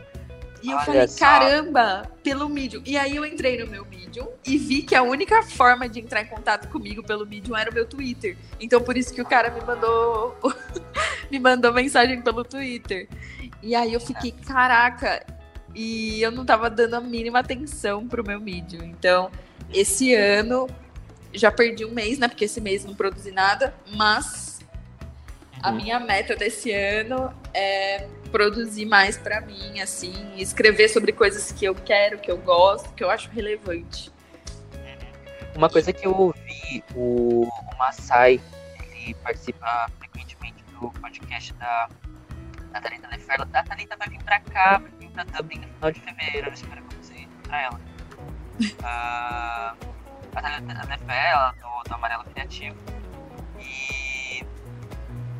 [0.62, 1.18] E eu Olha falei, só.
[1.18, 2.82] caramba, pelo Medium.
[2.84, 6.20] E aí eu entrei no meu Medium e vi que a única forma de entrar
[6.20, 8.36] em contato comigo pelo Medium era o meu Twitter.
[8.60, 10.36] Então por isso que o cara me mandou
[11.30, 13.08] me mandou mensagem pelo Twitter.
[13.62, 15.24] E aí eu fiquei, caraca,
[15.74, 18.84] e eu não tava dando a mínima atenção pro meu Medium.
[18.84, 19.30] Então,
[19.72, 20.66] esse ano
[21.32, 22.28] já perdi um mês, né?
[22.28, 24.60] Porque esse mês não produzi nada, mas
[25.62, 25.76] a uhum.
[25.76, 31.74] minha meta desse ano é produzir mais para mim, assim, escrever sobre coisas que eu
[31.74, 34.12] quero, que eu gosto, que eu acho relevante.
[35.56, 38.40] Uma coisa que eu ouvi, o, o Masai,
[38.84, 41.88] ele participa frequentemente do podcast da,
[42.72, 43.08] da Thalita.
[43.52, 46.52] A Thalita vai vir pra cá, vai vir pra Dublin no final de fevereiro, eu
[46.52, 47.80] espero que consiga encontrar ela.
[49.84, 49.86] uh,
[50.38, 52.76] a Thalita Neferla, do, do Amarelo Criativo.
[53.58, 54.44] E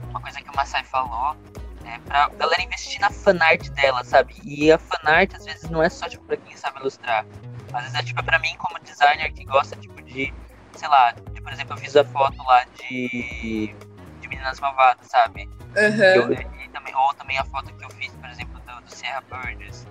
[0.09, 1.37] uma coisa que o Masai falou
[1.85, 4.35] é, pra galera investir na fanart dela, sabe?
[4.44, 7.24] E a fanart, às vezes, não é só, tipo, pra quem sabe ilustrar.
[7.72, 10.33] Às vezes é, tipo, pra mim, como designer, que gosta, tipo, de,
[10.76, 13.74] sei lá, de, por exemplo, eu fiz a foto lá de,
[14.20, 15.48] de Meninas Malvadas, sabe?
[15.76, 16.03] Uhum.
[16.03, 19.22] Eu, e também, ou também a foto que eu fiz, por exemplo, do, do Sierra
[19.31, 19.87] Burgess.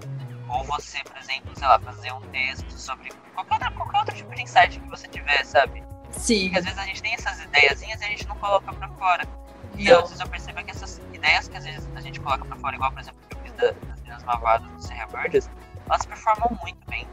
[0.50, 4.34] Ou você, por exemplo, sei lá, fazer um texto sobre qualquer outro, qualquer outro tipo
[4.36, 5.84] de insight que você tiver, sabe?
[6.12, 6.46] Sim.
[6.46, 9.24] Porque às vezes a gente tem essas ideiazinhas e a gente não coloca pra fora.
[9.78, 10.00] E não.
[10.00, 12.76] às vezes eu percebo que essas ideias que às vezes a gente coloca pra fora,
[12.76, 15.50] igual por exemplo que eu fiz da, das meninas malvadas do Serra Burgess,
[15.86, 17.08] elas performam muito bem,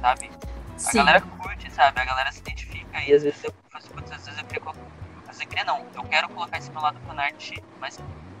[0.00, 0.30] sabe?
[0.76, 1.00] Sim.
[1.00, 2.00] A galera curte, sabe?
[2.00, 4.90] A galera se identifica e às vezes eu faço às vezes eu queria.
[5.28, 7.98] Às queria não, eu quero colocar esse meu lado fanart mais,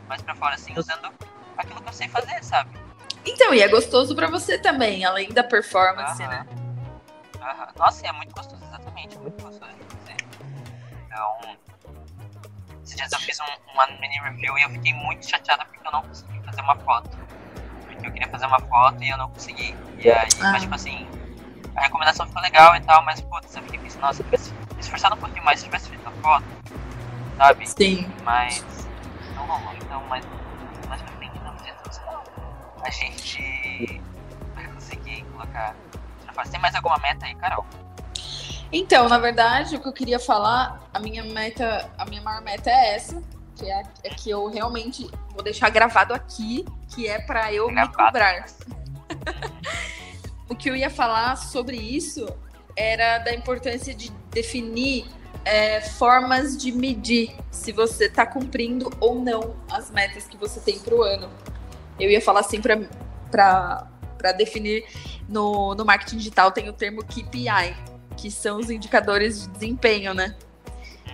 [0.08, 1.12] mais pra fora, assim, usando
[1.56, 2.70] aquilo que eu sei fazer, sabe?
[3.24, 6.46] Então, e é gostoso pra você também, além da performance, né?
[7.76, 10.16] Nossa, é muito gostoso, exatamente, é muito gostoso de fazer.
[11.06, 11.56] Então,
[12.82, 15.92] esses dias eu fiz um, uma mini review e eu fiquei muito chateada porque eu
[15.92, 17.10] não consegui fazer uma foto.
[17.86, 19.74] Porque eu queria fazer uma foto e eu não consegui.
[19.98, 20.52] E aí, ah.
[20.52, 21.06] mas tipo assim,
[21.76, 24.52] a recomendação ficou legal e tal, mas putz, eu fiquei pensando, nossa, se eu tivesse
[24.78, 26.44] esforçado um pouquinho mais, se eu tivesse feito a foto,
[27.36, 27.66] sabe?
[27.68, 28.12] Sim.
[28.22, 28.64] Mas
[29.34, 30.24] não rolou, então, mas
[32.82, 34.00] a gente
[34.54, 35.74] vai conseguir colocar.
[36.50, 37.66] Tem mais alguma meta aí, Carol?
[38.72, 42.70] Então, na verdade, o que eu queria falar, a minha meta, a minha maior meta
[42.70, 43.20] é essa,
[43.56, 47.90] que é, é que eu realmente vou deixar gravado aqui, que é para eu gravado.
[47.90, 48.46] me cobrar.
[50.48, 52.26] o que eu ia falar sobre isso
[52.76, 55.06] era da importância de definir
[55.44, 60.78] é, formas de medir se você está cumprindo ou não as metas que você tem
[60.78, 61.28] para o ano.
[62.00, 64.84] Eu ia falar assim para definir
[65.28, 67.76] no, no marketing digital tem o termo KPI,
[68.16, 70.36] que são os indicadores de desempenho, né?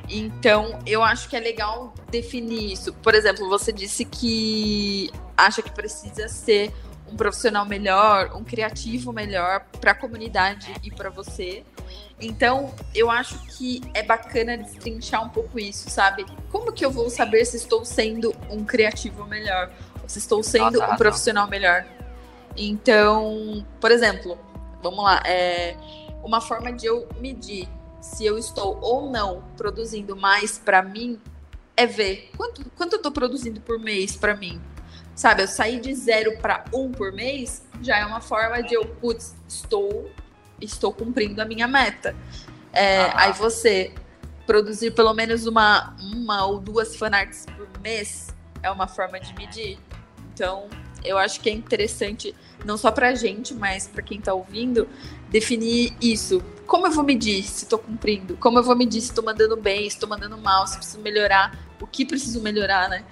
[0.09, 2.93] Então, eu acho que é legal definir isso.
[2.95, 6.73] Por exemplo, você disse que acha que precisa ser
[7.09, 11.65] um profissional melhor, um criativo melhor para a comunidade e para você.
[12.21, 16.25] Então, eu acho que é bacana destrinchar um pouco isso, sabe?
[16.51, 19.71] Como que eu vou saber se estou sendo um criativo melhor?
[20.07, 21.87] Estou sendo um profissional melhor?
[22.57, 24.39] Então, por exemplo,
[24.83, 25.77] vamos lá, é
[26.23, 27.69] uma forma de eu medir
[28.01, 31.21] se eu estou ou não produzindo mais para mim
[31.77, 34.61] é ver quanto, quanto eu estou produzindo por mês para mim.
[35.15, 38.85] Sabe, eu sair de zero para um por mês já é uma forma de eu,
[38.85, 40.11] putz, estou
[40.61, 42.15] estou cumprindo a minha meta.
[42.73, 43.13] É, ah.
[43.17, 43.93] Aí você
[44.47, 48.29] produzir pelo menos uma, uma ou duas fanarts por mês
[48.63, 49.79] é uma forma de medir.
[50.37, 50.69] Então,
[51.03, 54.87] eu acho que é interessante, não só pra gente, mas para quem tá ouvindo,
[55.31, 56.43] definir isso.
[56.67, 58.37] Como eu vou medir se estou cumprindo?
[58.37, 61.59] Como eu vou medir se estou mandando bem, se estou mandando mal, se preciso melhorar,
[61.81, 63.03] o que preciso melhorar, né?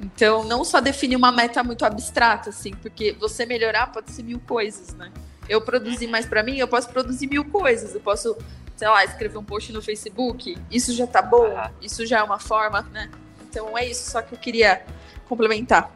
[0.00, 4.40] Então, não só definir uma meta muito abstrata, assim, porque você melhorar pode ser mil
[4.40, 5.12] coisas, né?
[5.48, 7.94] eu produzir mais para mim, eu posso produzir mil coisas.
[7.94, 8.36] Eu posso,
[8.76, 10.56] sei lá, escrever um post no Facebook.
[10.70, 13.10] Isso já tá bom, isso já é uma forma, né?
[13.48, 14.84] Então é isso, só que eu queria
[15.28, 15.92] complementar.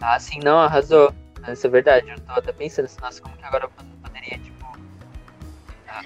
[0.00, 1.14] Ah, sim, não, arrasou.
[1.48, 2.08] Isso é verdade.
[2.08, 3.70] Eu tô até pensando assim, nossa, como que agora eu
[4.02, 4.78] poderia, tipo.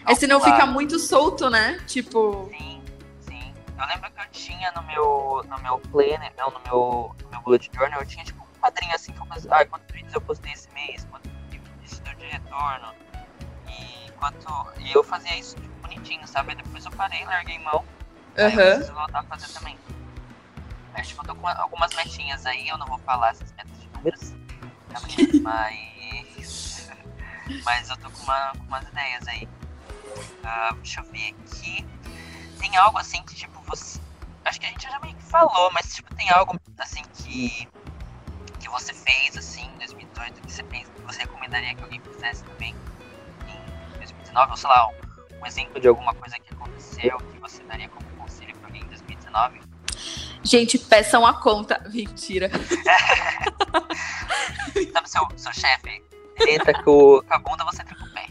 [0.07, 1.79] É se não fica muito solto, né?
[1.87, 2.51] Tipo.
[2.51, 2.83] Sim,
[3.21, 3.55] sim.
[3.79, 7.41] Eu lembro que eu tinha no meu, no meu planner, não, no meu, no meu
[7.43, 9.51] bullet journal, eu tinha tipo um quadrinho assim que eu fazia.
[9.53, 11.07] Ah, quantos vídeos eu postei esse mês?
[11.11, 11.33] Quantos
[12.33, 12.93] retorno.
[13.69, 16.55] E, enquanto, e eu fazia isso tipo, bonitinho, sabe?
[16.55, 17.85] Depois eu parei, larguei mão.
[18.39, 18.45] Uhum.
[18.45, 19.79] Aí eu preciso voltar a fazer também.
[20.93, 23.82] Mas tipo, eu tô com algumas metinhas aí, eu não vou falar essas metas de
[24.03, 24.35] números.
[25.43, 26.91] mas.
[27.65, 29.49] mas eu tô com, uma, com umas ideias aí.
[30.45, 31.87] Uh, deixa eu ver aqui.
[32.59, 34.01] Tem algo assim que, tipo, você.
[34.45, 37.69] Acho que a gente já meio que falou, mas tipo, tem algo assim que.
[38.59, 42.75] que você fez assim em 2018 que você pensa você recomendaria que alguém fizesse também
[43.47, 44.51] em 2019?
[44.51, 48.07] Ou sei lá, um, um exemplo de alguma coisa que aconteceu que você daria como
[48.17, 49.61] conselho para alguém em 2019?
[50.43, 51.81] Gente, peçam a conta.
[51.93, 52.51] Mentira.
[54.93, 56.03] Sabe seu, seu chefe?
[56.41, 58.27] Ele entra com, com a bunda, você fica com o pé.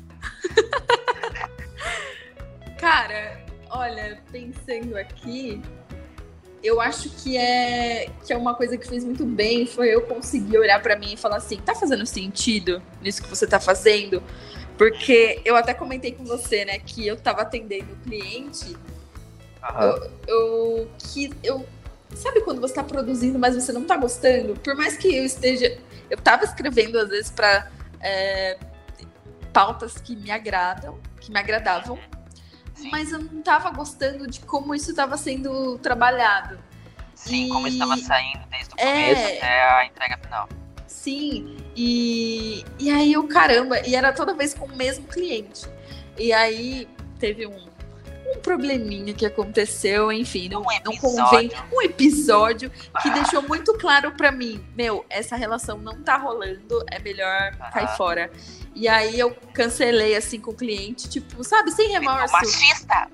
[2.77, 5.61] Cara, olha, pensando aqui,
[6.63, 10.57] eu acho que é que é uma coisa que fez muito bem foi eu conseguir
[10.57, 14.21] olhar para mim e falar assim, tá fazendo sentido nisso que você tá fazendo?
[14.77, 18.75] Porque eu até comentei com você, né, que eu tava atendendo o cliente,
[19.63, 19.81] uhum.
[19.81, 21.65] eu, eu, que eu
[22.15, 24.53] sabe quando você tá produzindo, mas você não tá gostando?
[24.59, 25.77] Por mais que eu esteja,
[26.09, 27.69] eu tava escrevendo às vezes para
[27.99, 28.57] é,
[29.53, 31.99] pautas que me agradam, que me agradavam
[32.89, 36.57] mas eu não tava gostando de como isso estava sendo trabalhado.
[37.13, 37.49] Sim, e...
[37.49, 38.91] como estava saindo desde o é...
[38.91, 40.49] começo até a entrega final.
[40.87, 45.67] Sim, e, e aí eu, caramba, e era toda vez com o mesmo cliente.
[46.17, 46.87] E aí
[47.19, 47.67] teve um,
[48.35, 51.51] um probleminha que aconteceu, enfim, não, um não convém.
[51.71, 53.13] Um episódio que ah.
[53.13, 57.69] deixou muito claro para mim: meu, essa relação não tá rolando, é melhor ah.
[57.71, 58.31] cair fora.
[58.73, 62.31] E aí eu cancelei assim com o cliente, tipo, sabe, sem remorso.
[62.31, 63.09] Machista!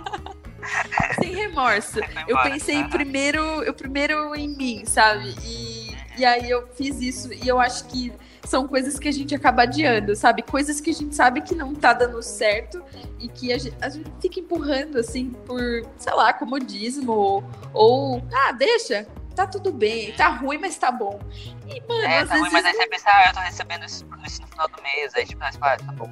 [1.20, 2.00] sem remorso.
[2.28, 5.34] Eu pensei primeiro, eu primeiro em mim, sabe?
[5.42, 8.12] E, e aí eu fiz isso e eu acho que
[8.44, 10.42] são coisas que a gente acaba adiando, sabe?
[10.42, 12.82] Coisas que a gente sabe que não tá dando certo
[13.18, 15.60] e que a gente, a gente fica empurrando assim por,
[15.96, 21.20] sei lá, comodismo ou, ou ah, deixa, tá tudo bem, tá ruim, mas tá bom.
[21.66, 24.42] E, mano, é, tá ruim, mas aí você pensa, ah, eu tô recebendo isso, isso
[24.42, 26.10] no final do mês, aí tipo, ah, tá bom.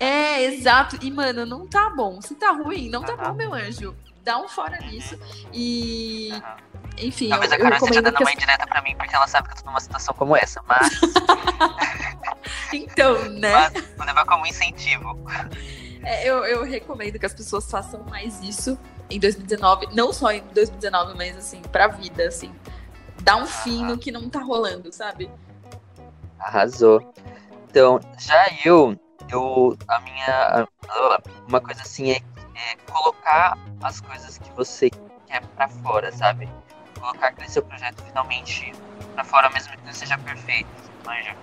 [0.00, 0.96] É, exato.
[1.02, 2.20] E, mano, não tá bom.
[2.20, 3.96] Se tá ruim, não tá bom, meu anjo.
[4.22, 5.18] Dá um fora nisso.
[5.52, 6.30] E.
[7.00, 9.54] Enfim, Talvez eu, a Carol esteja dando uma indireta pra mim, porque ela sabe que
[9.54, 10.88] eu tô numa situação como essa, mas.
[12.72, 13.52] então, né?
[13.52, 15.18] Mas vou levar como incentivo.
[16.02, 18.78] É, eu, eu recomendo que as pessoas façam mais isso
[19.10, 22.54] em 2019, não só em 2019, mas assim, pra vida, assim.
[23.20, 25.30] Dá um fim no que não tá rolando, sabe?
[26.38, 27.12] Arrasou.
[27.68, 30.68] Então, já eu, eu, a minha,
[31.48, 34.88] uma coisa assim é, é colocar as coisas que você
[35.26, 36.48] quer pra fora, sabe?
[36.98, 38.72] Colocar aquele seu projeto finalmente
[39.14, 40.68] pra fora, mesmo que não seja perfeito,
[41.04, 41.34] manja.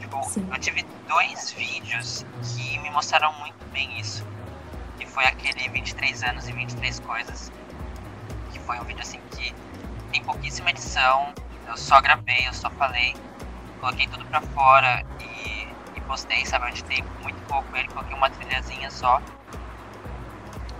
[0.00, 0.48] Tipo, Sim.
[0.50, 4.24] eu tive dois vídeos que me mostraram muito bem isso
[5.14, 7.52] foi aquele 23 anos e 23 coisas.
[8.52, 9.54] Que foi um vídeo assim que
[10.10, 11.32] tem pouquíssima edição.
[11.68, 13.14] Eu só gravei, eu só falei,
[13.80, 16.66] coloquei tudo pra fora e, e postei, sabe?
[16.66, 19.22] Eu editei muito pouco ele, coloquei uma trilhazinha só.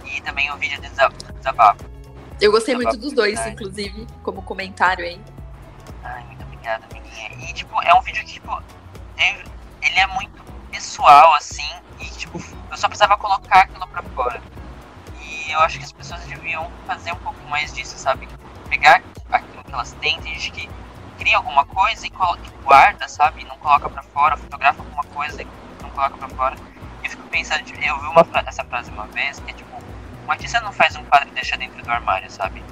[0.04, 1.93] E também o vídeo de desabafo.
[2.40, 5.20] Eu gostei muito dos dois, inclusive, como comentário aí.
[6.02, 7.44] Ai, muito obrigada, menina.
[7.48, 8.62] E, tipo, é um vídeo que, tipo,
[9.16, 11.68] ele é muito pessoal, assim,
[12.00, 14.42] e, tipo, eu só precisava colocar aquilo pra fora.
[15.20, 18.28] E eu acho que as pessoas deviam fazer um pouco mais disso, sabe?
[18.68, 20.70] Pegar aquilo que elas têm, tem gente que
[21.18, 23.44] cria alguma coisa e, e guarda, sabe?
[23.44, 25.46] Não coloca pra fora, fotografa alguma coisa e
[25.80, 26.56] não coloca pra fora.
[27.02, 29.76] Eu fico pensando, tipo, eu vi uma, essa frase uma vez, que é tipo,
[30.26, 32.62] um artista não faz um quadro e deixa dentro do armário, sabe?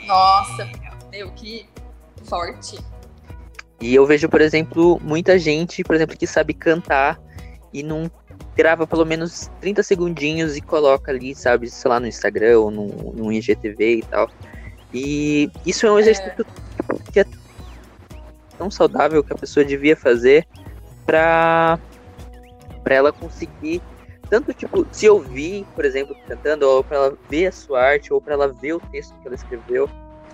[0.00, 0.06] E...
[0.06, 0.68] Nossa,
[1.10, 1.68] meu, que
[2.24, 2.78] forte.
[3.80, 7.18] E eu vejo, por exemplo, muita gente, por exemplo, que sabe cantar
[7.72, 8.10] e não
[8.54, 12.86] grava pelo menos 30 segundinhos e coloca ali, sabe, sei lá, no Instagram ou no,
[13.12, 14.28] no IGTV e tal.
[14.92, 17.12] E isso é um exercício é.
[17.12, 17.26] que é
[18.58, 20.46] tão saudável que a pessoa devia fazer
[21.06, 21.78] pra,
[22.82, 23.80] pra ela conseguir
[24.30, 28.20] tanto tipo se ouvir, por exemplo, cantando, ou para ela ver a sua arte, ou
[28.20, 29.90] para ela ver o texto que ela escreveu,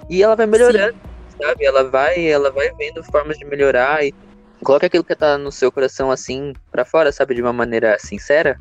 [0.09, 0.99] e ela vai melhorando,
[1.31, 1.39] Sim.
[1.43, 1.65] sabe?
[1.65, 4.15] Ela vai, ela vai vendo formas de melhorar e
[4.63, 8.61] coloca aquilo que tá no seu coração assim para fora, sabe, de uma maneira sincera.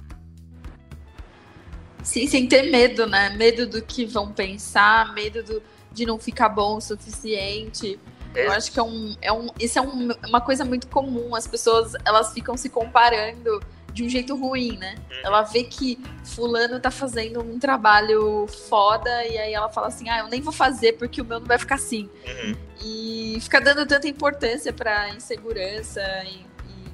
[2.02, 3.32] Sim, sem ter medo, né?
[3.32, 5.62] Medo do que vão pensar, medo do,
[5.92, 8.00] de não ficar bom o suficiente.
[8.34, 8.48] É.
[8.48, 11.36] Eu acho que é um, é um, isso é um, uma coisa muito comum.
[11.36, 13.60] As pessoas elas ficam se comparando
[13.96, 14.96] de um jeito ruim, né?
[15.10, 15.18] Uhum.
[15.24, 15.98] Ela vê que
[16.36, 20.52] fulano tá fazendo um trabalho foda e aí ela fala assim: "Ah, eu nem vou
[20.52, 22.10] fazer porque o meu não vai ficar assim".
[22.28, 22.56] Uhum.
[22.84, 26.94] E fica dando tanta importância para insegurança e, e,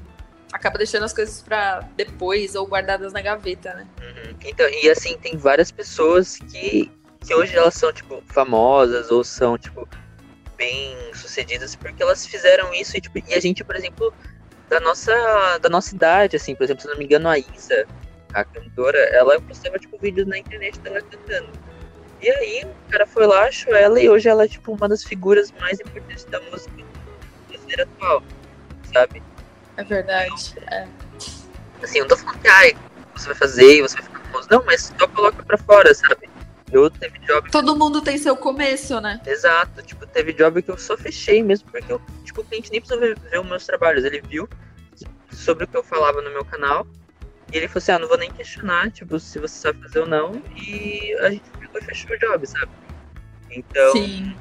[0.53, 3.87] acaba deixando as coisas para depois ou guardadas na gaveta, né?
[3.99, 4.35] Uhum.
[4.45, 6.91] Então, e assim, tem várias pessoas que
[7.25, 9.87] que hoje elas são tipo famosas ou são tipo
[10.55, 14.13] bem sucedidas porque elas fizeram isso e, tipo, e a gente, por exemplo,
[14.71, 17.85] da nossa, da nossa idade, assim, por exemplo, se não me engano, a Isa,
[18.33, 21.49] a cantora, ela postava, tipo, vídeos na internet dela cantando.
[22.21, 25.03] E aí, o cara foi lá, achou ela, e hoje ela é, tipo, uma das
[25.03, 26.71] figuras mais importantes da música
[27.49, 28.23] brasileira atual,
[28.93, 29.21] sabe?
[29.75, 30.87] É verdade, é.
[31.83, 32.73] Assim, eu não tô falando que, ai,
[33.13, 34.47] você vai fazer e você vai ficar famoso.
[34.49, 36.29] Não, mas só coloca pra fora, sabe?
[36.71, 37.51] Eu teve job.
[37.51, 39.19] Todo mundo tem seu começo, né?
[39.25, 39.81] Exato.
[39.81, 43.01] Tipo, teve job que eu só fechei mesmo, porque eu, tipo, o cliente nem precisou
[43.01, 44.05] ver, os meus trabalhos.
[44.05, 44.47] Ele viu
[45.31, 46.87] sobre o que eu falava no meu canal.
[47.51, 50.07] E ele falou assim, ah, não vou nem questionar, tipo, se você sabe fazer ou
[50.07, 50.41] não.
[50.55, 52.71] E a gente pegou e fechou o job, sabe?
[53.49, 53.91] Então.
[53.91, 54.33] Sim.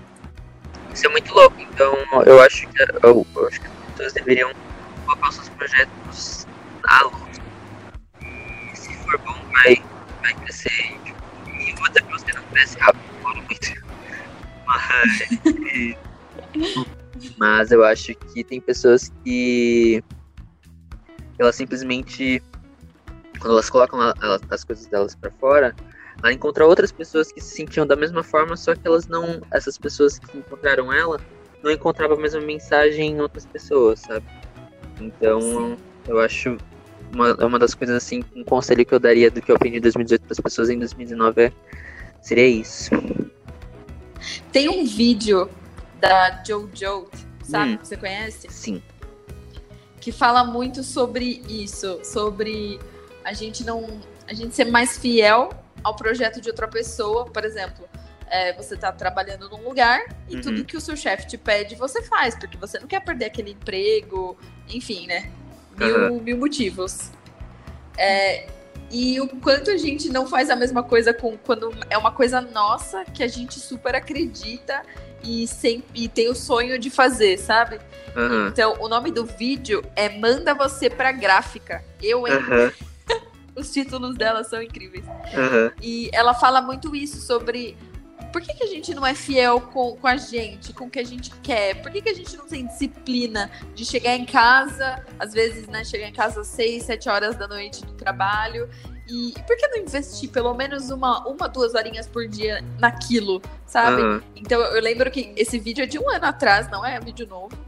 [0.95, 1.61] Isso é muito louco.
[1.61, 4.53] Então, eu acho que, eu, eu acho que as pessoas deveriam
[5.05, 6.47] colocar seus projetos
[6.85, 7.41] à luz.
[8.21, 9.83] E se for bom, vai,
[10.23, 11.01] vai crescer
[11.85, 13.05] até que você não cresce rápido.
[14.67, 15.19] Mas,
[17.37, 20.03] mas eu acho que tem pessoas que
[21.39, 22.43] elas simplesmente
[23.41, 23.99] quando elas colocam
[24.51, 25.75] as coisas delas para fora,
[26.23, 29.79] ela encontra outras pessoas que se sentiam da mesma forma, só que elas não, essas
[29.79, 31.19] pessoas que encontraram ela,
[31.63, 34.27] não encontravam a mesma mensagem em outras pessoas, sabe?
[35.01, 35.77] Então, Sim.
[36.07, 36.59] eu acho
[37.13, 39.81] uma, uma das coisas assim, um conselho que eu daria do que eu aprendi em
[39.81, 41.53] 2018 para as pessoas em 2019 é,
[42.21, 42.91] seria isso.
[44.53, 45.49] Tem um vídeo
[45.99, 47.09] da Jojo,
[47.43, 47.75] sabe?
[47.75, 48.49] Hum, você conhece?
[48.51, 48.83] Sim.
[50.01, 52.79] Que fala muito sobre isso, sobre
[53.25, 55.51] a gente não, a gente ser mais fiel
[55.83, 57.89] ao projeto de outra pessoa, por exemplo.
[58.33, 60.41] É, você está trabalhando num lugar e uhum.
[60.41, 63.51] tudo que o seu chefe te pede você faz, porque você não quer perder aquele
[63.51, 64.39] emprego,
[64.69, 65.33] enfim, né?
[65.81, 66.21] Mil, uhum.
[66.21, 67.11] mil motivos.
[67.97, 68.47] É,
[68.91, 72.41] e o quanto a gente não faz a mesma coisa com quando é uma coisa
[72.41, 74.83] nossa que a gente super acredita
[75.23, 77.79] e, sempre, e tem o sonho de fazer, sabe?
[78.17, 78.49] Uhum.
[78.49, 81.85] Então, o nome do vídeo é Manda Você Pra Gráfica.
[82.03, 82.35] Eu, hein?
[82.35, 83.21] Uhum.
[83.55, 85.05] Os títulos dela são incríveis.
[85.07, 85.71] Uhum.
[85.83, 87.77] E ela fala muito isso sobre
[88.33, 90.99] por que, que a gente não é fiel com, com a gente, com o que
[90.99, 91.81] a gente quer?
[91.83, 95.85] Por que, que a gente não tem disciplina de chegar em casa, às vezes, né,
[95.85, 98.69] chegar em casa às 6, 7 horas da noite do trabalho
[99.11, 104.01] e, por que não investir pelo menos uma, uma, duas horinhas por dia naquilo, sabe?
[104.01, 104.21] Uhum.
[104.37, 107.27] Então eu lembro que esse vídeo é de um ano atrás, não é um vídeo
[107.27, 107.59] novo.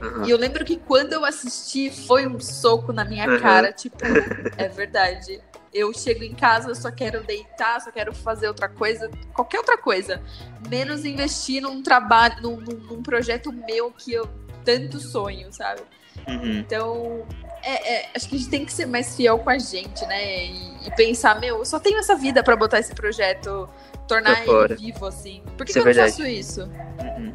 [0.00, 0.24] Uhum.
[0.26, 3.40] E eu lembro que quando eu assisti foi um soco na minha uhum.
[3.40, 3.96] cara, tipo,
[4.56, 5.40] é verdade
[5.72, 9.78] eu chego em casa, eu só quero deitar, só quero fazer outra coisa, qualquer outra
[9.78, 10.20] coisa.
[10.68, 14.28] Menos investir num trabalho, num, num, projeto meu que eu
[14.64, 15.82] tanto sonho, sabe?
[16.26, 16.58] Uhum.
[16.58, 17.26] Então,
[17.62, 20.44] é, é, acho que a gente tem que ser mais fiel com a gente, né?
[20.46, 23.68] E, e pensar, meu, eu só tenho essa vida para botar esse projeto,
[24.08, 25.42] tornar ele vivo, assim.
[25.56, 26.62] Por que, que é eu não faço isso?
[26.62, 27.32] Uhum.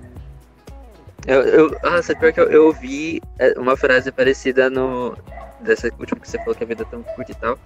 [1.25, 5.17] Eu, eu, nossa, pior que eu, eu ouvi é, uma frase parecida no,
[5.59, 7.59] dessa última que você falou que a vida é tão curta e tal,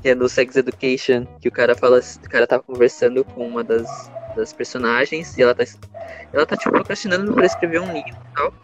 [0.00, 3.62] que é no Sex Education, que o cara fala, o cara tava conversando com uma
[3.62, 5.64] das, das personagens e ela tá,
[6.32, 8.54] ela tá tipo procrastinando pra escrever um livro e tal.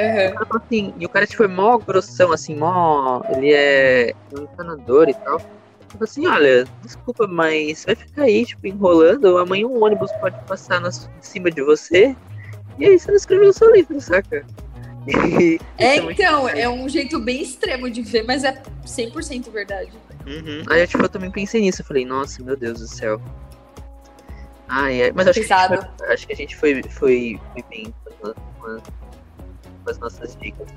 [0.00, 0.56] Uhum.
[0.56, 3.22] Assim, e o cara tipo, é mó grossão, assim, mó.
[3.28, 5.38] Ele é um encanador e tal.
[5.88, 9.36] Tipo assim, olha, desculpa, mas vai ficar aí, tipo, enrolando.
[9.38, 12.16] Amanhã um ônibus pode passar na, em cima de você.
[12.78, 14.46] E aí você não escreveu o seu livro, saca?
[15.78, 19.92] é, então, é um jeito bem extremo de ver, mas é 100% verdade.
[20.26, 20.62] Uhum.
[20.68, 21.82] Aí tipo, eu também pensei nisso.
[21.82, 23.20] Eu falei, nossa, meu Deus do céu.
[24.68, 25.56] Ai, é, mas acho que, foi,
[26.12, 30.68] acho que, a gente foi, foi, foi bem com, com as nossas dicas.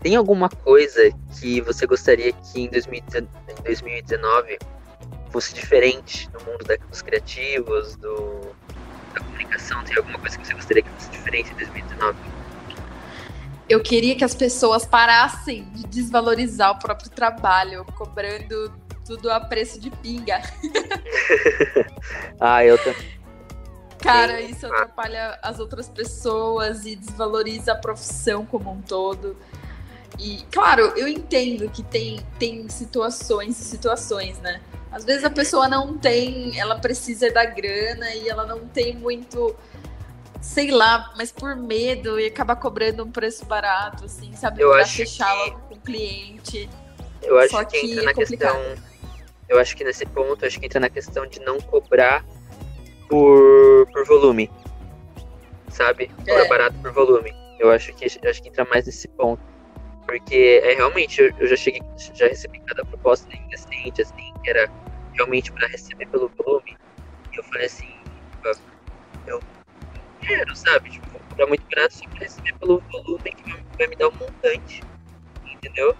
[0.00, 4.58] Tem alguma coisa que você gostaria que em 2019
[5.30, 8.40] fosse diferente no mundo dos criativos, do,
[9.12, 9.82] da comunicação?
[9.84, 12.18] Tem alguma coisa que você gostaria que fosse diferente em 2019?
[13.68, 18.72] Eu queria que as pessoas parassem de desvalorizar o próprio trabalho, cobrando
[19.04, 20.40] tudo a preço de pinga.
[22.40, 23.18] ah, eu também.
[23.98, 29.36] Cara, isso atrapalha as outras pessoas e desvaloriza a profissão como um todo.
[30.18, 34.60] E, claro, eu entendo que tem, tem situações e situações, né?
[34.90, 39.54] Às vezes a pessoa não tem, ela precisa da grana e ela não tem muito,
[40.40, 44.62] sei lá, mas por medo e acaba cobrando um preço barato, assim, sabe?
[44.62, 45.50] Eu pra acho fechar que...
[45.50, 46.70] logo com o cliente.
[47.22, 48.56] Eu acho Só que, que entra é na complicado.
[48.56, 48.84] questão.
[49.48, 52.24] Eu acho que nesse ponto, acho que entra na questão de não cobrar
[53.08, 54.50] por, por volume.
[55.68, 56.08] Sabe?
[56.18, 56.48] Cobrar é.
[56.48, 57.34] barato por volume.
[57.58, 59.42] Eu acho que acho que entra mais nesse ponto.
[60.06, 61.82] Porque é realmente, eu, eu já cheguei,
[62.14, 64.70] já recebi cada proposta indecente, assim, que era
[65.12, 66.76] realmente para receber pelo volume.
[67.32, 67.92] E eu falei assim,
[69.26, 69.40] eu
[70.28, 70.90] quero, sabe?
[70.90, 74.12] Tipo, vou cobrar muito barato só pra receber pelo volume que vai me dar um
[74.12, 74.82] montante.
[75.50, 75.96] Entendeu?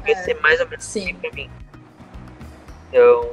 [0.00, 1.04] Vai é, ser mais ou menos sim.
[1.04, 1.50] assim pra mim.
[2.88, 3.30] Então,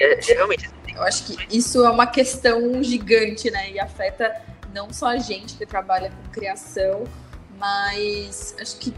[0.00, 3.70] é, é realmente eu acho que isso é uma questão gigante, né?
[3.70, 4.42] E afeta
[4.74, 7.04] não só a gente que trabalha com criação,
[7.58, 8.94] mas acho que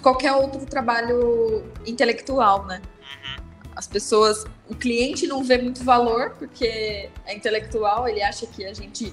[0.00, 2.80] qualquer outro trabalho intelectual, né?
[3.00, 3.44] Uhum.
[3.74, 8.72] As pessoas, o cliente não vê muito valor porque é intelectual, ele acha que a
[8.72, 9.12] gente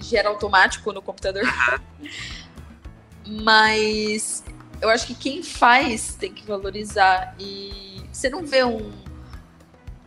[0.00, 1.42] gera automático no computador.
[3.26, 4.42] Mas
[4.80, 8.90] eu acho que quem faz tem que valorizar e você não vê um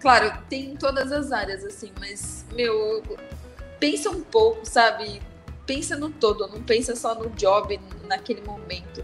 [0.04, 3.02] Claro, tem em todas as áreas, assim, mas, meu,
[3.80, 5.22] pensa um pouco, sabe?
[5.66, 9.02] Pensa no todo, não pensa só no job naquele momento.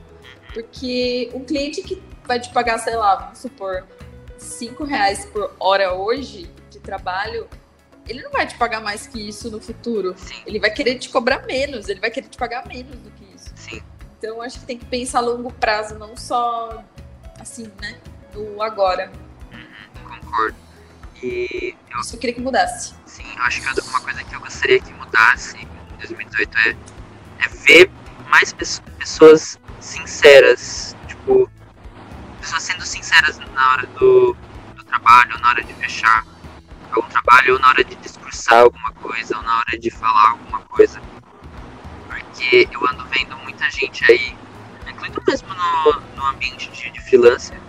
[0.53, 3.87] Porque um cliente que vai te pagar, sei lá, vamos supor,
[4.37, 7.47] 5 reais por hora hoje de trabalho,
[8.09, 10.15] ele não vai te pagar mais que isso no futuro.
[10.17, 10.41] Sim.
[10.45, 13.51] Ele vai querer te cobrar menos, ele vai querer te pagar menos do que isso.
[13.55, 13.81] Sim.
[14.17, 16.83] Então acho que tem que pensar a longo prazo, não só
[17.39, 17.99] assim, né?
[18.33, 19.11] No agora.
[19.53, 20.55] Uhum, concordo.
[21.21, 22.95] E eu só queria que mudasse.
[23.05, 27.47] Sim, eu acho que uma coisa que eu gostaria que mudasse em 2018 é, é
[27.47, 27.91] ver
[28.29, 31.49] mais pessoas sinceras, tipo,
[32.39, 34.35] pessoas sendo sinceras na hora do,
[34.75, 36.25] do trabalho, na hora de fechar
[36.91, 40.59] algum trabalho, ou na hora de discursar alguma coisa, ou na hora de falar alguma
[40.61, 41.01] coisa.
[42.07, 44.35] Porque eu ando vendo muita gente aí,
[44.87, 47.59] incluindo mesmo no, no ambiente de, de freelancer,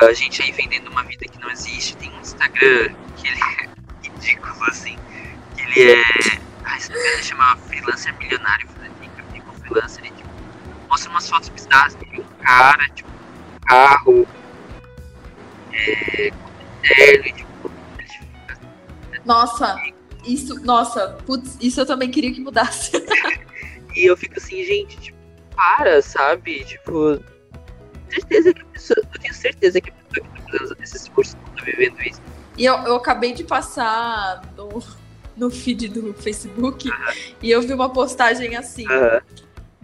[0.00, 1.96] a gente aí vendendo uma vida que não existe.
[1.96, 3.68] Tem um Instagram que ele é
[4.02, 4.96] ridículo, assim.
[5.56, 6.02] Que ele é.
[6.64, 10.28] Ah, Instagram chama Freelancer Milionário, fica, freelancer e tipo,
[10.88, 14.28] mostra umas fotos bizarras de um cara, tipo, um carro,
[15.72, 16.32] é,
[16.82, 17.49] terno e tipo,
[19.24, 19.76] Nossa,
[20.24, 22.92] isso, nossa, putz, isso eu também queria que mudasse.
[23.94, 25.18] e eu fico assim, gente, tipo,
[25.54, 26.64] para, sabe?
[26.64, 27.20] Tipo,
[28.10, 31.34] certeza que a pessoa, eu tenho certeza que a pessoa que está fazendo esses cursos
[31.34, 32.20] não está vivendo isso.
[32.56, 34.82] E eu, eu acabei de passar no,
[35.36, 37.34] no feed do Facebook uh -huh.
[37.42, 39.22] e eu vi uma postagem assim: uh -huh.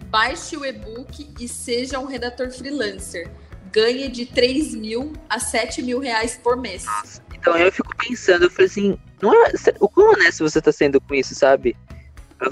[0.05, 3.29] baixe o e-book e seja um redator freelancer.
[3.71, 6.85] Ganhe de 3 mil a 7 mil reais por mês.
[6.85, 7.21] Nossa.
[7.39, 10.99] Então eu fico pensando, eu falei assim, não é, o quão honesto você está sendo
[10.99, 11.75] com isso, sabe?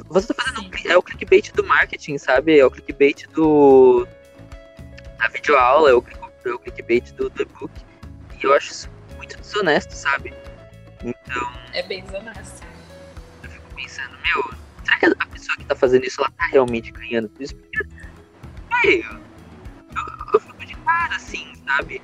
[0.09, 0.69] Você tá fazendo.
[0.85, 2.57] É o clickbait do marketing, sabe?
[2.57, 4.07] É o clickbait do,
[5.19, 6.03] a videoaula, é o,
[6.45, 7.71] é o clickbait do, do e-book.
[8.41, 10.33] E eu acho isso muito desonesto, sabe?
[11.03, 11.53] Então.
[11.73, 12.65] É bem desonesto.
[13.43, 16.91] Eu fico pensando, meu, será que a pessoa que tá fazendo isso, ela tá realmente
[16.91, 17.55] ganhando por isso?
[17.55, 17.83] Porque,
[18.83, 19.19] eu,
[20.33, 22.01] eu fico de cara assim, sabe?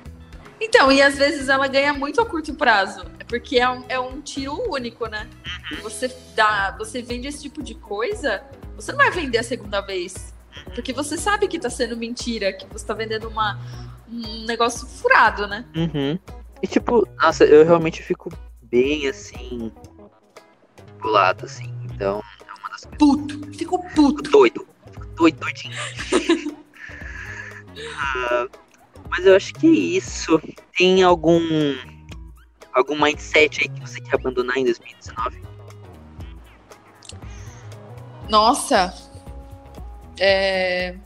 [0.64, 3.04] Então, e às vezes ela ganha muito a curto prazo.
[3.18, 5.28] É porque é um, é um tiro único, né?
[5.72, 5.82] Uhum.
[5.82, 8.44] Você dá, você vende esse tipo de coisa,
[8.76, 10.32] você não vai vender a segunda vez.
[10.72, 13.58] Porque você sabe que está sendo mentira, que você está vendendo uma,
[14.08, 15.64] um negócio furado, né?
[15.74, 16.16] Uhum.
[16.62, 18.32] E tipo, nossa, eu realmente fico
[18.62, 19.72] bem assim.
[21.00, 21.74] Pulado, assim.
[21.86, 22.98] Então, é uma das coisas.
[22.98, 24.22] Puto, fico puto.
[24.30, 24.64] Doido.
[24.92, 25.74] Fico doido, doidinho.
[28.14, 28.46] Ah,
[29.12, 30.40] mas eu acho que é isso.
[30.76, 31.38] Tem algum.
[32.72, 35.42] Algum mindset aí que você quer abandonar em 2019?
[38.30, 38.94] Nossa.
[40.18, 40.96] É.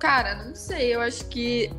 [0.00, 0.94] Cara, não sei.
[0.94, 1.70] Eu acho que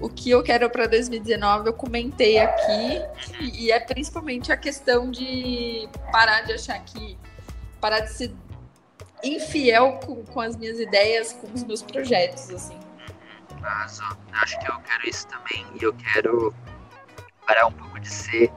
[0.00, 3.02] o que eu quero para 2019 eu comentei aqui
[3.38, 7.18] e, é principalmente a questão de parar de achar que
[7.78, 8.34] parar de ser
[9.22, 12.83] infiel com, com as minhas ideias, com os meus projetos, assim.
[13.64, 16.54] Eu acho que eu quero isso também e eu quero
[17.46, 18.52] parar um pouco de ser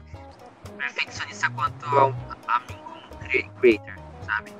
[0.77, 4.53] perfeccionista quanto a, a mim como creator, sabe?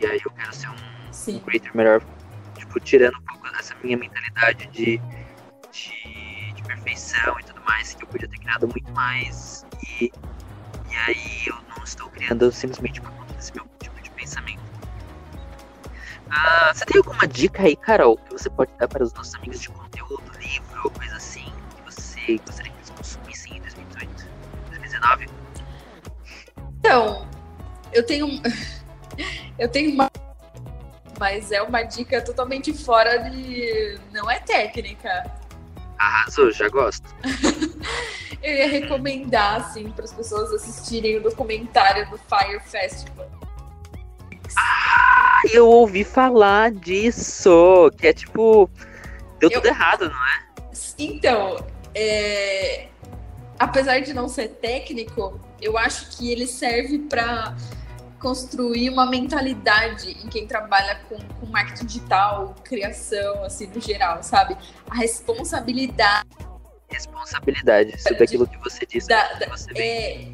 [0.00, 1.38] E aí eu quero ser um, Sim.
[1.40, 2.02] creator melhor,
[2.56, 4.98] tipo, tirando um pouco dessa minha mentalidade de,
[5.70, 9.66] de, de perfeição e tudo mais, que eu podia ter criado muito mais
[10.00, 10.10] e,
[10.90, 14.63] e aí eu não estou criando simplesmente por conta desse meu tipo de pensamento.
[16.34, 19.60] Ah, você tem alguma dica aí, Carol, que você pode dar para os nossos amigos
[19.60, 24.28] de conteúdo, livro ou coisa assim, que você gostaria que eles consumissem em 2018,
[24.70, 25.26] 2019?
[26.80, 27.28] Então,
[27.92, 28.28] eu tenho.
[29.56, 30.10] Eu tenho uma.
[31.20, 34.00] Mas é uma dica totalmente fora de.
[34.12, 35.30] Não é técnica.
[35.96, 37.08] Arrasou, já gosto.
[38.42, 43.30] Eu ia recomendar, assim, para as pessoas assistirem o documentário do Fire Festival.
[45.52, 48.68] Eu ouvi falar disso, que é tipo.
[49.38, 50.44] Deu tudo Eu- errado, não é?
[50.98, 51.56] Então,
[51.94, 52.88] é,
[53.58, 57.54] apesar de não ser técnico, eu acho que ele serve para
[58.20, 64.56] construir uma mentalidade em quem trabalha com, com marketing digital, criação, assim, no geral, sabe?
[64.88, 66.28] A responsabilidade
[66.88, 70.28] Responsabilidade sobre aquilo que você disse, da, que você é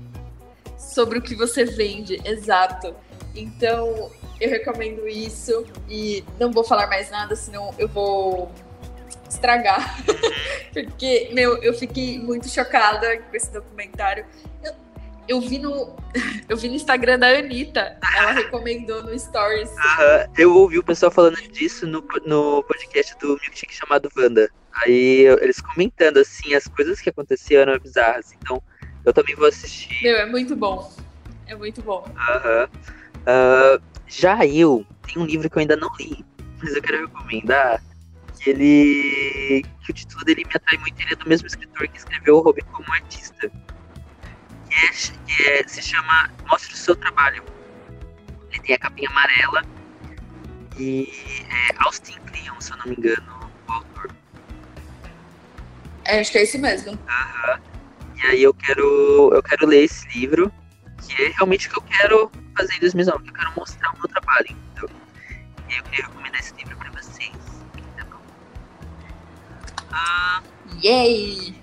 [0.79, 2.95] sobre o que você vende, exato.
[3.35, 8.51] Então, eu recomendo isso e não vou falar mais nada, senão eu vou
[9.29, 10.03] estragar.
[10.73, 14.25] Porque, meu, eu fiquei muito chocada com esse documentário.
[14.65, 14.73] Eu,
[15.29, 15.95] eu vi no
[16.49, 19.71] eu vi no Instagram da Anitta, ela recomendou no Stories.
[19.77, 24.51] Aham, eu ouvi o pessoal falando disso no, no podcast do Milkshake chamado Wanda.
[24.83, 28.33] Aí eles comentando assim, as coisas que aconteciam eram bizarras.
[28.33, 28.63] Então,
[29.05, 30.03] eu também vou assistir.
[30.03, 30.91] Meu, é muito bom.
[31.47, 32.07] É muito bom.
[32.17, 32.69] Aham.
[33.27, 36.25] Ah, já eu, tem um livro que eu ainda não li,
[36.63, 37.83] mas eu quero recomendar.
[38.39, 39.63] Que ele.
[39.85, 40.99] que o título dele me atrai muito.
[41.01, 43.51] Ele é do mesmo escritor que escreveu O Hobby como Artista.
[44.69, 44.89] Que, é,
[45.27, 47.45] que é- se chama Mostre o Seu Trabalho.
[48.51, 49.63] Ele tem a capinha amarela.
[50.79, 51.09] E
[51.51, 54.11] é Austin Kleon, se eu não me engano, o autor.
[56.07, 56.99] É, acho que é esse mesmo.
[58.17, 60.51] E aí eu quero, eu quero ler esse livro,
[61.11, 63.99] que é realmente o que eu quero fazer em 2019, que eu quero mostrar o
[63.99, 64.91] meu trabalho, entendeu?
[65.69, 67.33] E eu queria recomendar esse livro pra vocês,
[67.97, 68.21] tá bom?
[69.91, 70.43] Ah,
[70.83, 71.55] Yay!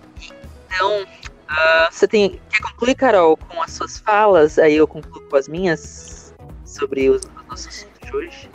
[0.65, 1.07] então,
[1.47, 4.59] ah, você tem, quer concluir, Carol, com as suas falas?
[4.59, 6.35] Aí eu concluo com as minhas
[6.65, 8.49] sobre os, os nossos assuntos de hoje.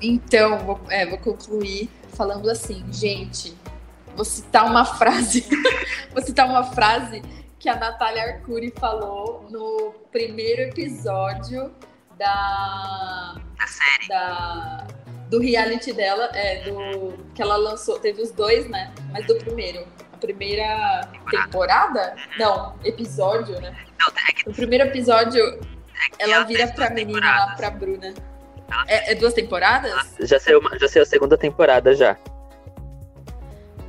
[0.00, 3.56] Então, vou, é, vou concluir falando assim, gente,
[4.16, 5.44] vou citar uma frase,
[6.12, 7.22] vou citar uma frase
[7.58, 11.72] que a Natália Arcuri falou no primeiro episódio
[12.18, 14.08] da, Da série.
[14.08, 14.86] da
[15.28, 18.90] do reality dela, é, do que ela lançou, teve os dois, né?
[19.12, 22.16] Mas do primeiro, a primeira temporada?
[22.38, 23.76] Não, episódio, né?
[24.00, 28.06] Não, é que No primeiro episódio, é que ela vira pra menina lá, pra Bruna.
[28.70, 30.16] Ela- É, é duas temporadas?
[30.20, 32.16] Já saiu, uma- já saiu a segunda temporada já.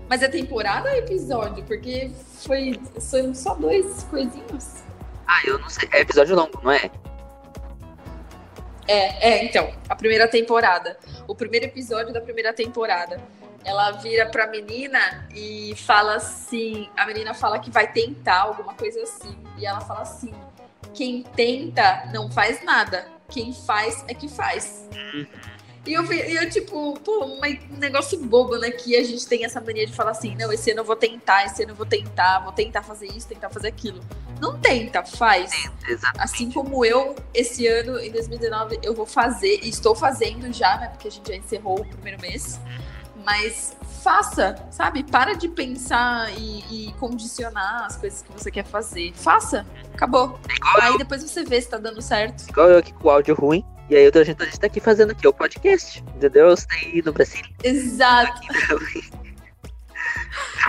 [0.09, 1.63] Mas é temporada ou episódio?
[1.65, 2.09] Porque
[2.43, 4.83] foi, são só dois coisinhos.
[5.27, 5.87] Ah, eu não sei.
[5.91, 6.89] É episódio longo, não é?
[8.87, 10.97] É, é, então, a primeira temporada.
[11.27, 13.21] O primeiro episódio da primeira temporada.
[13.63, 19.03] Ela vira pra menina e fala assim: a menina fala que vai tentar alguma coisa
[19.03, 19.37] assim.
[19.59, 20.33] E ela fala assim:
[20.91, 23.05] quem tenta não faz nada.
[23.27, 24.89] Quem faz é que faz.
[25.89, 28.69] E eu, e eu tipo, pô, um negócio bobo, né?
[28.69, 31.45] Que a gente tem essa mania de falar assim: não, esse ano eu vou tentar,
[31.45, 33.99] esse ano eu vou tentar, vou tentar fazer isso, tentar fazer aquilo.
[34.39, 35.51] Não tenta, faz.
[35.87, 36.21] Exato.
[36.21, 40.89] Assim como eu, esse ano, em 2019, eu vou fazer, e estou fazendo já, né?
[40.89, 42.59] Porque a gente já encerrou o primeiro mês.
[43.25, 45.03] Mas faça, sabe?
[45.03, 49.11] Para de pensar e, e condicionar as coisas que você quer fazer.
[49.15, 50.39] Faça, acabou.
[50.79, 52.47] Aí depois você vê se tá dando certo.
[52.47, 54.79] Igual eu aqui com o áudio ruim, E aí a gente, a gente tá aqui
[54.79, 56.49] fazendo aqui o podcast, entendeu?
[56.49, 57.43] Você tá aí no Brasil.
[57.63, 58.39] Exato.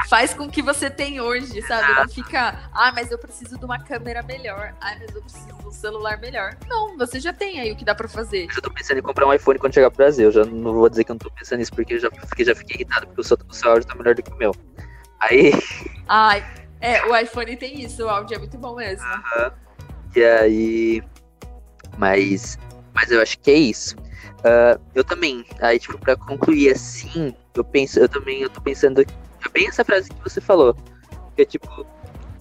[0.08, 1.94] Faz com que você tem hoje, sabe?
[1.94, 4.74] Não fica, ah, mas eu preciso de uma câmera melhor.
[4.80, 6.56] Ah, mas eu preciso de um celular melhor.
[6.66, 8.46] Não, você já tem aí o que dá pra fazer.
[8.46, 10.26] Eu já tô pensando em comprar um iPhone quando chegar pro Brasil.
[10.26, 12.44] Eu já não vou dizer que eu não tô pensando nisso, porque eu já, porque
[12.44, 14.54] já fiquei irritado, porque o seu, o seu áudio tá melhor do que o meu.
[15.20, 15.52] Aí.
[16.08, 16.44] Ai,
[16.80, 19.06] é, o iPhone tem isso, o áudio é muito bom mesmo.
[19.06, 19.50] Uhum.
[20.16, 21.02] E aí.
[21.98, 22.58] Mas.
[23.00, 23.96] Mas eu acho que é isso.
[23.96, 25.46] Uh, eu também.
[25.62, 29.00] Aí, tipo, pra concluir assim, eu penso, eu também, eu tô pensando.
[29.00, 30.76] É bem essa frase que você falou.
[31.34, 31.86] Que é tipo,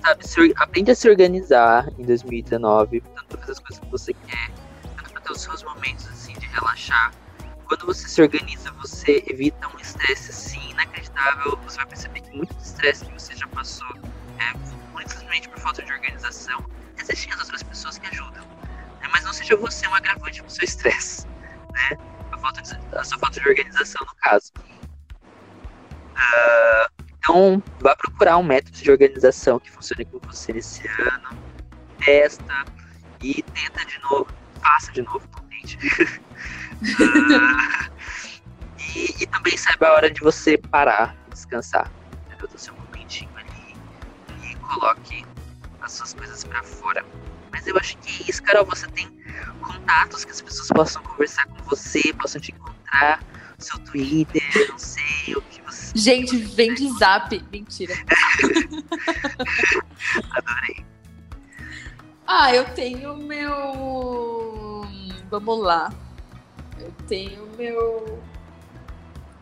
[0.03, 4.13] sabe, se, aprende a se organizar em 2019, tanto pra fazer as coisas que você
[4.13, 4.51] quer,
[4.97, 7.13] tanto pra ter os seus momentos assim de relaxar.
[7.65, 11.57] Quando você se organiza, você evita um estresse assim inacreditável.
[11.63, 13.87] Você vai perceber que muito estresse que você já passou
[14.39, 16.65] é simplesmente por falta de organização.
[16.97, 18.58] Existem as outras pessoas que ajudam?
[19.11, 21.27] Mas não seja você um agravante pro seu estresse,
[21.73, 21.97] né?
[22.31, 24.51] A, falta de, a sua falta de organização, no caso.
[26.15, 31.37] Uh, então, vá procurar um método de organização que funcione com você nesse ano.
[32.03, 32.65] Testa
[33.21, 34.27] e tenta de novo.
[34.61, 35.77] Faça de novo, totalmente.
[35.77, 35.79] uh,
[38.95, 41.91] e, e, também saiba a hora de você parar, descansar.
[42.27, 42.49] Entendeu?
[42.57, 43.75] seu momentinho ali
[44.43, 45.25] e coloque
[45.81, 47.05] as suas coisas para fora.
[47.59, 48.65] Mas eu acho que é isso, Carol.
[48.67, 49.11] Você tem
[49.61, 53.21] contatos que as pessoas possam conversar com você, possam te encontrar
[53.57, 55.91] seu Twitter, não sei o que você.
[55.99, 57.37] Gente, vem de zap.
[57.51, 57.93] Mentira.
[60.31, 60.85] Adorei.
[62.25, 64.85] Ah, eu tenho meu.
[65.29, 65.91] Vamos lá.
[66.79, 68.23] Eu tenho meu.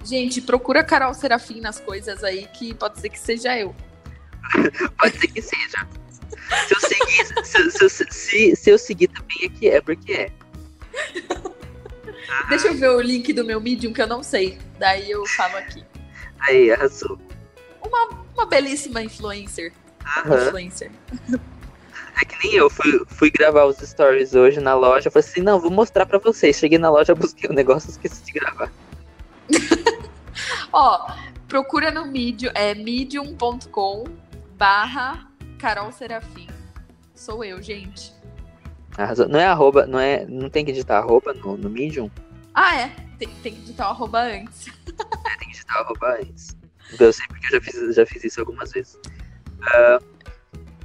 [0.04, 3.76] Gente, procura Carol Serafim nas coisas aí, que pode ser que seja eu.
[4.98, 5.88] pode ser que seja.
[6.68, 10.32] Se eu seguir, se, se, se, se eu seguir também é que é, porque é.
[12.50, 14.58] Deixa eu ver o link do meu Medium, que eu não sei.
[14.80, 15.84] Daí eu falo aqui.
[16.40, 17.18] Aí, arrasou.
[17.86, 19.74] Uma, uma belíssima influencer.
[20.26, 20.92] Influencer.
[22.20, 25.12] É que nem eu, fui, fui gravar os stories hoje na loja.
[25.12, 26.58] Falei assim: não, vou mostrar pra vocês.
[26.58, 28.72] Cheguei na loja, busquei o um negócio esqueci de gravar.
[30.72, 31.12] Ó,
[31.48, 34.04] procura no Medium, é medium.com
[34.58, 35.28] barra
[35.58, 36.48] Carol Serafim.
[37.14, 38.14] Sou eu, gente.
[39.30, 40.26] Não é arroba, não é.
[40.26, 42.10] Não tem que digitar arroba no, no Medium?
[42.54, 42.88] Ah, é.
[43.18, 44.68] Tem, tem que digitar o arroba antes.
[44.88, 46.58] é, tem que digitar o arroba antes.
[47.00, 48.96] Eu sei porque eu já fiz, já fiz isso algumas vezes.
[48.96, 50.04] Uh,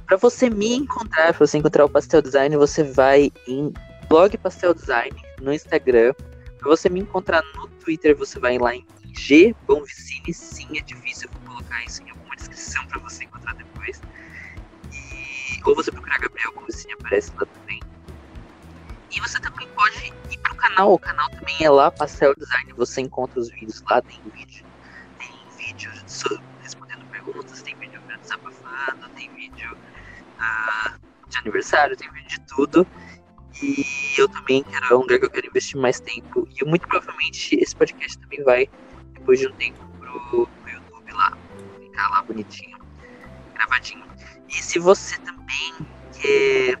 [0.05, 3.73] para você me encontrar, para você encontrar o Pastel Design, você vai em
[4.09, 6.13] blog Pastel Design no Instagram.
[6.59, 10.33] Para você me encontrar no Twitter, você vai lá em G Bonvicini.
[10.33, 14.01] Sim, é difícil, eu vou colocar isso em alguma descrição para você encontrar depois.
[15.65, 17.79] Ou você procurar Gabriel Bonvicini, aparece lá também.
[19.11, 20.93] E você também pode ir pro canal.
[20.93, 22.73] O canal também é lá, Pastel Design.
[22.73, 24.01] Você encontra os vídeos lá.
[24.01, 24.65] Tem vídeo,
[25.19, 25.91] tem vídeo
[26.61, 29.77] respondendo perguntas, tem vídeo desabafando, tem vídeo
[30.39, 32.87] uh, de aniversário, tem vídeo de tudo.
[33.61, 33.85] E
[34.17, 36.47] eu também quero, é um lugar que eu quero investir mais tempo.
[36.59, 38.69] E muito provavelmente esse podcast também vai,
[39.13, 41.37] depois de um tempo, pro, pro YouTube lá.
[41.79, 42.77] Ficar lá bonitinho,
[43.53, 44.03] gravadinho.
[44.49, 45.42] E se você também
[46.23, 46.75] quer.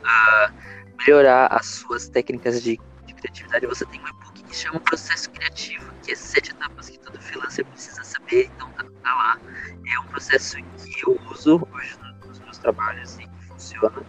[0.00, 0.60] Uh,
[1.06, 5.92] melhorar as suas técnicas de, de criatividade, você tem um e-book que chama Processo Criativo,
[6.02, 9.38] que é sete etapas que todo freelancer precisa saber, então tá, tá lá.
[9.86, 14.02] É um processo que eu uso hoje nos meus trabalhos e que funciona.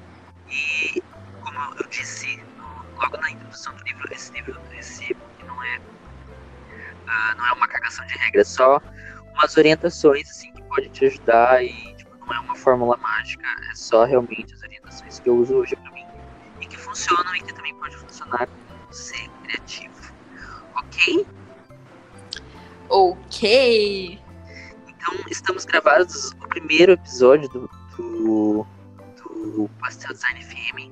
[0.50, 1.02] E
[1.42, 2.44] como eu disse
[2.98, 7.68] logo na introdução do livro, esse livro, esse e-book não é, uh, não é uma
[7.68, 8.82] cagação de regra, é só
[9.34, 11.91] umas orientações assim que pode te ajudar e
[12.32, 15.92] não é uma fórmula mágica, é só realmente as orientações que eu uso hoje para
[15.92, 16.02] mim
[16.92, 20.14] funcionam e que também pode funcionar com ser criativo.
[20.76, 21.26] Ok?
[22.90, 24.20] Ok.
[24.88, 28.68] Então, estamos gravados o primeiro episódio do, do,
[29.24, 30.92] do Pastel Design FM.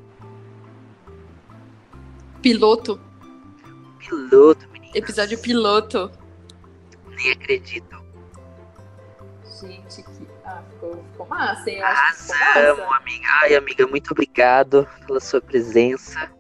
[2.41, 2.99] Piloto.
[3.99, 4.95] Piloto, menino.
[4.95, 6.09] Episódio piloto.
[7.09, 8.01] Nem acredito.
[9.59, 10.28] Gente, que
[10.80, 11.82] ficou, ficou massa, hein?
[11.84, 13.27] Arrasamos, amiga.
[13.41, 16.32] Ai, amiga, muito obrigado pela sua presença.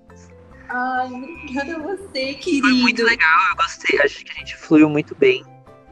[0.69, 2.67] Ai, obrigada a você, querido.
[2.67, 3.99] Foi muito legal, eu gostei.
[4.01, 5.43] Acho que a gente fluiu muito bem.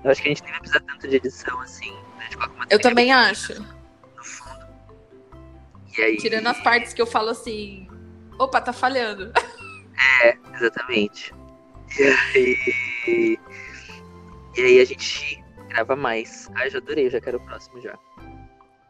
[0.03, 1.91] Eu acho que a gente nem vai precisar tanto de edição assim.
[1.91, 2.29] Né?
[2.69, 3.59] eu também acho.
[3.59, 4.65] No fundo.
[5.97, 6.17] E aí...
[6.17, 7.87] Tirando as partes que eu falo assim.
[8.39, 9.31] Opa, tá falhando.
[10.23, 11.33] É, exatamente.
[11.97, 13.39] E aí.
[14.55, 16.49] E aí a gente grava mais.
[16.55, 17.97] Ai, já adorei, já quero o próximo já.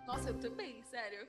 [0.08, 1.28] Nossa, eu também, sério.